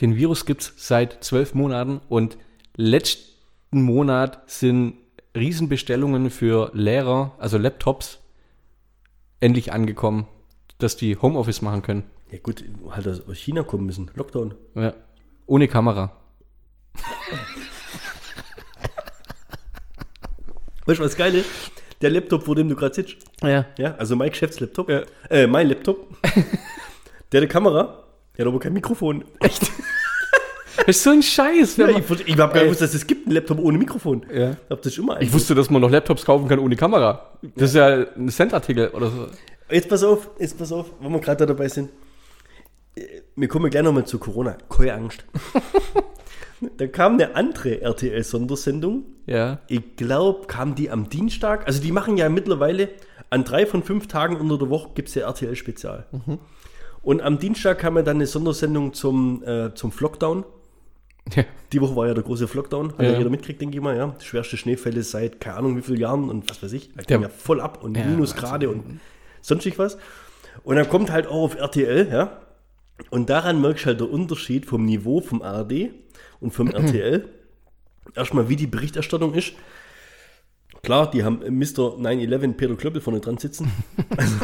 [0.00, 2.36] Den Virus gibt's seit zwölf Monaten und
[2.76, 3.32] letzten
[3.82, 4.94] Monat sind
[5.36, 8.18] Riesenbestellungen für Lehrer, also Laptops,
[9.40, 10.26] endlich angekommen,
[10.78, 12.04] dass die Homeoffice machen können.
[12.32, 14.10] Ja gut, halt aus aus China kommen müssen.
[14.14, 14.54] Lockdown.
[14.74, 14.94] Ja.
[15.46, 16.10] Ohne Kamera.
[20.86, 21.48] Weißt du, was geil ist?
[22.02, 23.16] Der Laptop, vor dem du gerade sitzt.
[23.42, 23.66] Ja.
[23.78, 24.88] Ja, also mein Geschäftslaptop.
[24.90, 25.02] Ja.
[25.30, 26.06] Äh, mein Laptop.
[26.22, 26.44] der hat
[27.32, 28.04] eine Kamera.
[28.36, 29.24] Der hat aber kein Mikrofon.
[29.40, 29.70] Echt?
[30.86, 31.78] Das ist so ein Scheiß.
[31.78, 34.26] Ja, ich ich habe gar nicht gewusst, dass es gibt einen Laptop ohne Mikrofon.
[34.32, 34.56] Ja.
[34.68, 37.30] Hab das mal Ich wusste, dass man noch Laptops kaufen kann ohne Kamera.
[37.56, 39.26] Das ist ja ein Cent-Artikel oder so.
[39.70, 41.90] Jetzt pass auf, jetzt pass auf, wenn wir gerade da dabei sind.
[42.94, 44.58] Äh, Wir kommen gleich nochmal zu Corona.
[44.68, 45.24] Keine Angst.
[46.78, 49.04] da kam eine andere RTL-Sondersendung.
[49.26, 49.60] Ja.
[49.68, 51.66] Ich glaube, kam die am Dienstag.
[51.66, 52.88] Also die machen ja mittlerweile
[53.30, 56.06] an drei von fünf Tagen unter der Woche gibt es ja RTL Spezial.
[57.02, 60.44] Und am Dienstag kam ja dann eine Sondersendung zum, äh, zum Flockdown.
[61.34, 61.44] ja.
[61.72, 63.12] Die Woche war ja der große Flockdown, hat Ja.
[63.12, 64.14] ja jeder mitgekriegt, denke ich mal, ja.
[64.20, 66.92] Schwerste Schneefälle seit keine Ahnung wie vielen Jahren und was weiß ich.
[66.94, 69.00] Da ging ja voll ab und Ja, Minusgrade und
[69.40, 69.98] sonstig was.
[70.62, 72.38] Und dann kommt halt auch auf RTL, ja.
[73.10, 75.90] Und daran merkst du halt der Unterschied vom Niveau vom ARD
[76.40, 77.28] und vom RTL.
[78.14, 79.52] Erstmal, wie die Berichterstattung ist.
[80.82, 81.98] Klar, die haben Mr.
[81.98, 83.70] 9-11 Peter Klöppel vorne dran sitzen.
[84.16, 84.36] Also,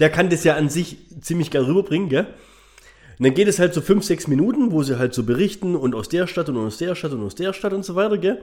[0.00, 2.26] der kann das ja an sich ziemlich geil rüberbringen, gell?
[3.18, 5.94] Und dann geht es halt so fünf, sechs Minuten, wo sie halt so berichten und
[5.94, 8.42] aus der Stadt und aus der Stadt und aus der Stadt und so weiter, gell?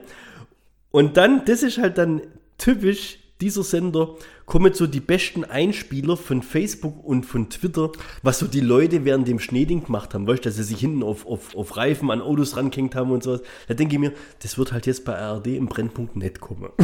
[0.90, 2.22] Und dann, das ist halt dann
[2.58, 4.14] typisch dieser Sender,
[4.46, 9.28] kommen so die besten Einspieler von Facebook und von Twitter, was so die Leute während
[9.28, 12.22] dem Schneeding gemacht haben, weißt du, dass sie sich hinten auf, auf, auf Reifen an
[12.22, 13.42] Autos rangehängt haben und sowas.
[13.68, 14.12] Da denke ich mir,
[14.42, 16.70] das wird halt jetzt bei ARD im Brennpunkt nicht kommen.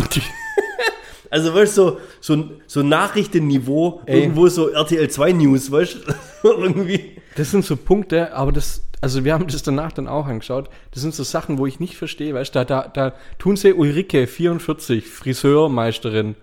[1.33, 4.21] Also, weißt du, so, so, so Nachrichtenniveau, Ey.
[4.21, 5.97] irgendwo so RTL 2 News, weißt
[6.43, 7.12] du, irgendwie.
[7.37, 10.69] Das sind so Punkte, aber das, also wir haben das danach dann auch angeschaut.
[10.91, 13.73] Das sind so Sachen, wo ich nicht verstehe, weißt du, da, da, da tun sie
[13.73, 16.37] Ulrike, 44, Friseurmeisterin,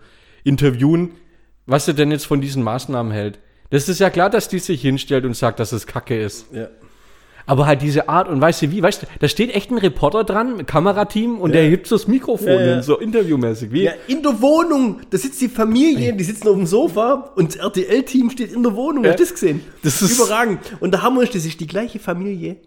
[0.43, 1.11] interviewen,
[1.65, 3.39] was sie denn jetzt von diesen Maßnahmen hält.
[3.69, 6.51] Das ist ja klar, dass die sich hinstellt und sagt, dass es Kacke ist.
[6.51, 6.69] Ja.
[7.45, 10.23] Aber halt diese Art und weißt du wie, weißt du, da steht echt ein Reporter
[10.23, 12.81] dran, ein Kamerateam und der hebt so das Mikrofon Ja, ja.
[12.83, 13.71] so interviewmäßig.
[13.71, 13.83] Wie?
[13.83, 17.61] Ja, in der Wohnung, da sitzt die Familie, die sitzen auf dem Sofa und das
[17.61, 19.03] RTL-Team steht in der Wohnung.
[19.03, 19.11] Ja.
[19.11, 19.61] Hast du das gesehen?
[19.83, 20.59] Das ist- überragend.
[20.79, 22.57] Und der Hammer ist, das ist die gleiche Familie,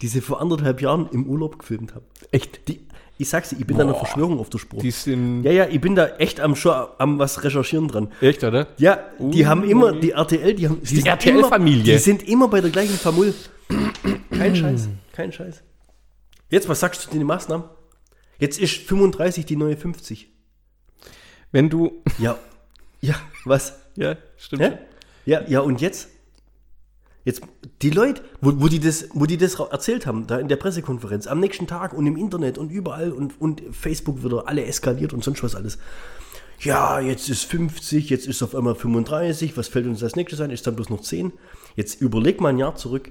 [0.00, 2.04] die sie vor anderthalb Jahren im Urlaub gefilmt haben.
[2.30, 2.66] Echt?
[2.68, 2.80] Die,
[3.20, 4.80] ich sag's dir, ich bin da einer Verschwörung auf der Spur.
[4.80, 5.42] Die sind.
[5.42, 8.12] Ja, ja, ich bin da echt am, schon am was recherchieren dran.
[8.20, 8.68] Echt, oder?
[8.78, 10.80] Ja, die Uh, haben immer, die RTL, die haben.
[10.82, 11.94] Die die RTL-Familie.
[11.94, 13.34] Die sind immer bei der gleichen Famille.
[14.30, 15.62] Kein Scheiß, kein Scheiß.
[16.50, 17.68] Jetzt, was sagst du zu den Maßnahmen?
[18.38, 20.28] Jetzt ist 35 die neue 50.
[21.50, 22.02] Wenn du.
[22.18, 22.38] Ja,
[23.00, 23.14] ja,
[23.44, 23.74] was?
[23.96, 24.62] Ja, stimmt.
[24.62, 24.78] Hä?
[25.26, 26.08] Ja, ja, und jetzt?
[27.24, 27.42] Jetzt,
[27.82, 31.26] die Leute, wo, wo, die das, wo die das erzählt haben, da in der Pressekonferenz,
[31.26, 35.22] am nächsten Tag und im Internet und überall und, und Facebook wieder alle eskaliert und
[35.22, 35.78] sonst was alles.
[36.60, 40.50] Ja, jetzt ist 50, jetzt ist auf einmal 35, was fällt uns als nächstes ein?
[40.50, 41.32] Ist dann bloß noch 10.
[41.76, 43.10] Jetzt überleg mal ein Jahr zurück.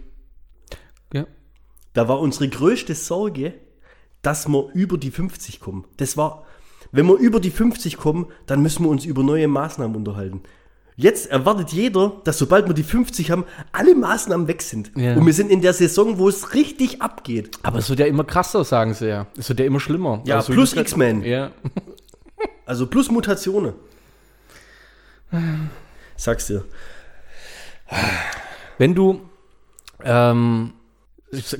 [1.98, 3.56] Da war unsere größte Sorge,
[4.22, 5.86] dass wir über die 50 kommen.
[5.98, 6.46] Das war,
[6.92, 10.44] wenn wir über die 50 kommen, dann müssen wir uns über neue Maßnahmen unterhalten.
[10.96, 14.92] Jetzt erwartet jeder, dass sobald wir die 50 haben, alle Maßnahmen weg sind.
[14.96, 15.16] Ja.
[15.16, 17.58] Und wir sind in der Saison, wo es richtig abgeht.
[17.64, 19.26] Aber es wird ja immer krasser, sagen sie ja.
[19.36, 20.22] Es wird ja immer schlimmer.
[20.24, 21.24] Ja, Also, plus X-Men.
[21.24, 21.50] Ja.
[22.68, 23.74] Also plus Mutationen.
[26.16, 26.64] Sag's dir.
[28.78, 29.22] Wenn du,
[30.04, 30.74] ähm,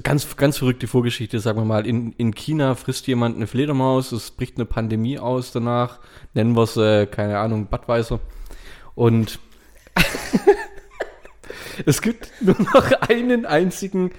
[0.04, 4.32] ganz, ganz verrückte Vorgeschichte, sagen wir mal, in, in China frisst jemand eine Fledermaus, es
[4.32, 6.00] bricht eine Pandemie aus danach,
[6.34, 8.20] nennen wir es, äh, keine Ahnung, Budweiser.
[8.96, 9.40] Und
[11.86, 14.12] es gibt nur noch einen einzigen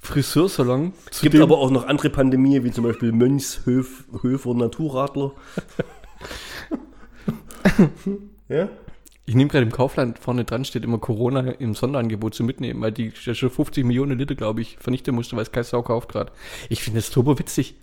[0.00, 0.92] Friseursalon.
[1.10, 5.32] Es gibt aber auch noch andere Pandemien, wie zum Beispiel Mönchshöfer Naturradler.
[8.48, 8.68] ja?
[9.26, 12.92] Ich nehme gerade im Kaufland vorne dran steht immer Corona im Sonderangebot zu mitnehmen, weil
[12.92, 16.30] die schon 50 Millionen Liter, glaube ich, vernichten musste, weil es kein Sau kauft gerade.
[16.68, 17.74] Ich finde es turbo witzig,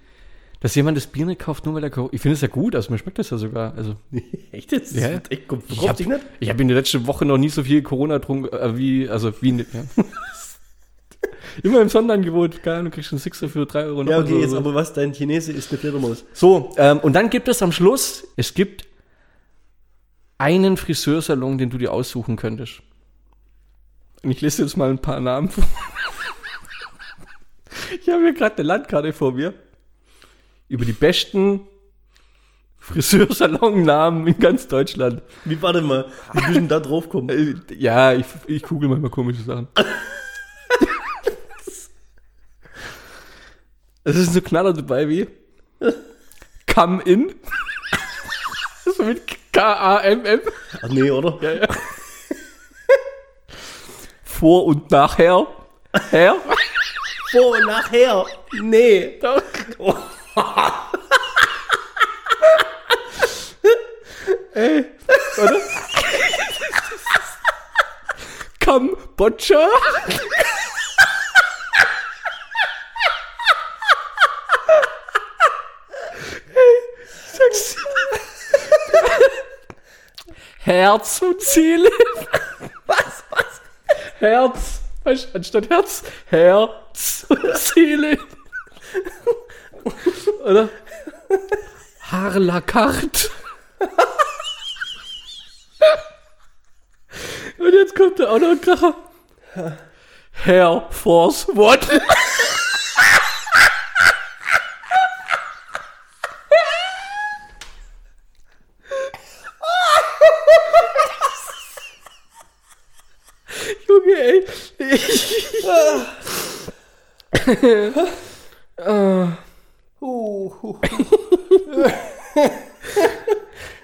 [0.60, 2.14] dass jemand das Bier nicht kauft, nur weil er kauft.
[2.14, 3.74] Ich finde es ja gut, also mir schmeckt das ja sogar.
[3.76, 3.96] Also
[4.52, 4.96] Echt jetzt?
[4.96, 5.08] Ja.
[5.08, 7.82] Das echt, ich kommt habe ich hab in der letzten Woche noch nie so viel
[7.82, 10.04] Corona getrunken, äh, wie, also wie, ja.
[11.64, 14.04] Immer im Sonderangebot, keine Ahnung, kriegst du einen Sixer für 3 Euro.
[14.04, 14.58] Ja, okay, oder jetzt so.
[14.58, 16.24] aber was, dein Chinese ist eine Fledermaus.
[16.34, 18.86] So, ähm, und dann gibt es am Schluss, es gibt
[20.42, 22.82] einen Friseursalon, den du dir aussuchen könntest.
[24.24, 25.64] Und ich lese jetzt mal ein paar Namen vor.
[28.02, 29.54] Ich habe hier gerade eine Landkarte vor mir.
[30.68, 31.62] Über die besten
[32.80, 35.22] Friseursalon-Namen in ganz Deutschland.
[35.46, 37.30] Wie, warte mal, wie bist du denn da drauf gekommen?
[37.30, 39.68] Äh, Ja, ich, ich google manchmal komische Sachen.
[44.04, 45.28] Es ist so Knaller dabei wie
[46.74, 47.36] Come in.
[49.02, 50.42] So mit K-A-M-M.
[50.82, 51.38] Ach nee, oder?
[51.42, 51.68] Ja, ja.
[54.24, 55.48] Vor und nachher.
[56.10, 56.36] Her.
[57.32, 58.26] Vor und nachher.
[58.62, 59.20] Nee.
[59.22, 59.42] Doch.
[64.54, 64.86] Ey,
[65.38, 65.62] oder?
[68.60, 69.68] Kambodscha.
[80.72, 81.90] Herz und Seele.
[82.86, 83.24] Was?
[83.30, 83.62] Was?
[84.20, 84.80] Herz.
[85.34, 88.18] Anstatt Herz, Herz und Seele.
[90.46, 90.70] Oder?
[92.10, 93.32] Harlakart.
[97.58, 98.96] Und jetzt kommt da auch noch ein Kracher.
[100.46, 101.80] Air Force One.
[113.88, 114.46] Junge, ey.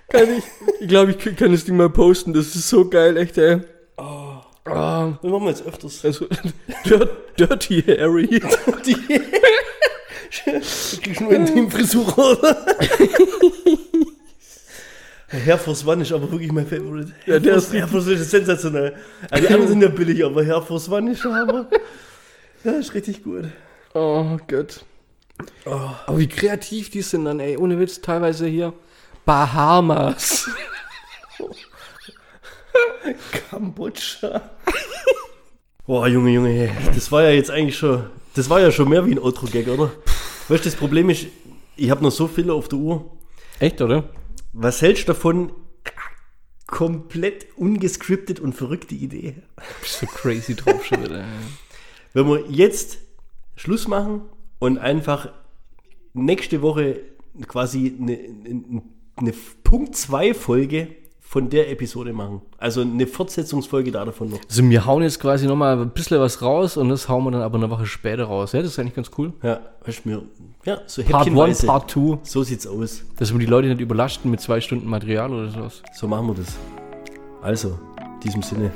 [0.09, 0.43] Kann ich,
[0.80, 2.34] ich glaube, ich kann das Ding mal posten.
[2.34, 3.61] Das ist so geil, echt, ey.
[3.97, 4.41] Ah,
[5.21, 6.03] Das machen wir jetzt öfters.
[6.03, 6.28] also,
[6.86, 7.09] Dirt,
[7.39, 8.41] Dirty Harry.
[10.45, 12.65] Du kriegst nur in die Frisur, oder?
[15.45, 17.13] Air Force One ist aber wirklich mein Favorite.
[17.25, 18.95] Ja, Air der Force, ist Force ist sensationell.
[19.32, 21.67] Also die anderen sind ja billig, aber Air Force One ist schon Hammer.
[22.63, 23.45] Ja, ist richtig gut.
[24.00, 24.86] Oh Gott.
[25.66, 27.58] Aber wie kreativ die sind dann, ey.
[27.58, 28.74] Ohne Witz, teilweise hier.
[29.26, 30.48] Bahamas.
[33.50, 34.52] Kambodscha.
[35.88, 36.72] Boah, Junge, Junge, hey.
[36.93, 39.91] das war ja jetzt eigentlich schon, das war ja schon mehr wie ein Outro-Gag, oder?
[40.48, 41.28] Weißt du, das Problem ist,
[41.76, 43.18] ich habe noch so viele auf der Uhr.
[43.60, 44.10] Echt, oder?
[44.54, 45.54] Was hältst du davon?
[46.68, 49.38] Komplett ungescriptet und verrückte Idee.
[49.82, 51.22] Bist so crazy drauf schon wieder.
[51.22, 51.26] ey.
[52.14, 53.00] Wenn wir jetzt
[53.58, 54.22] Schluss machen
[54.60, 55.30] und einfach
[56.14, 57.01] nächste Woche
[57.47, 58.82] quasi eine, eine,
[59.18, 59.34] eine
[59.64, 60.88] Punkt 2 Folge
[61.20, 62.41] von der Episode machen.
[62.58, 64.39] Also eine Fortsetzungsfolge da davon noch.
[64.47, 67.41] Also wir hauen jetzt quasi nochmal ein bisschen was raus und das hauen wir dann
[67.41, 68.53] aber eine Woche später raus.
[68.53, 69.34] Ja, das ist eigentlich ganz cool.
[69.43, 70.22] Ja, weißt du mir,
[70.64, 71.68] ja, so Part 1, häppchenweise.
[71.68, 72.20] Part 2.
[72.24, 73.03] So sieht's aus.
[73.18, 75.82] Dass wir die Leute nicht überlasten mit zwei Stunden Material oder sowas.
[75.93, 76.55] So machen wir das.
[77.41, 78.72] Also, in diesem Sinne.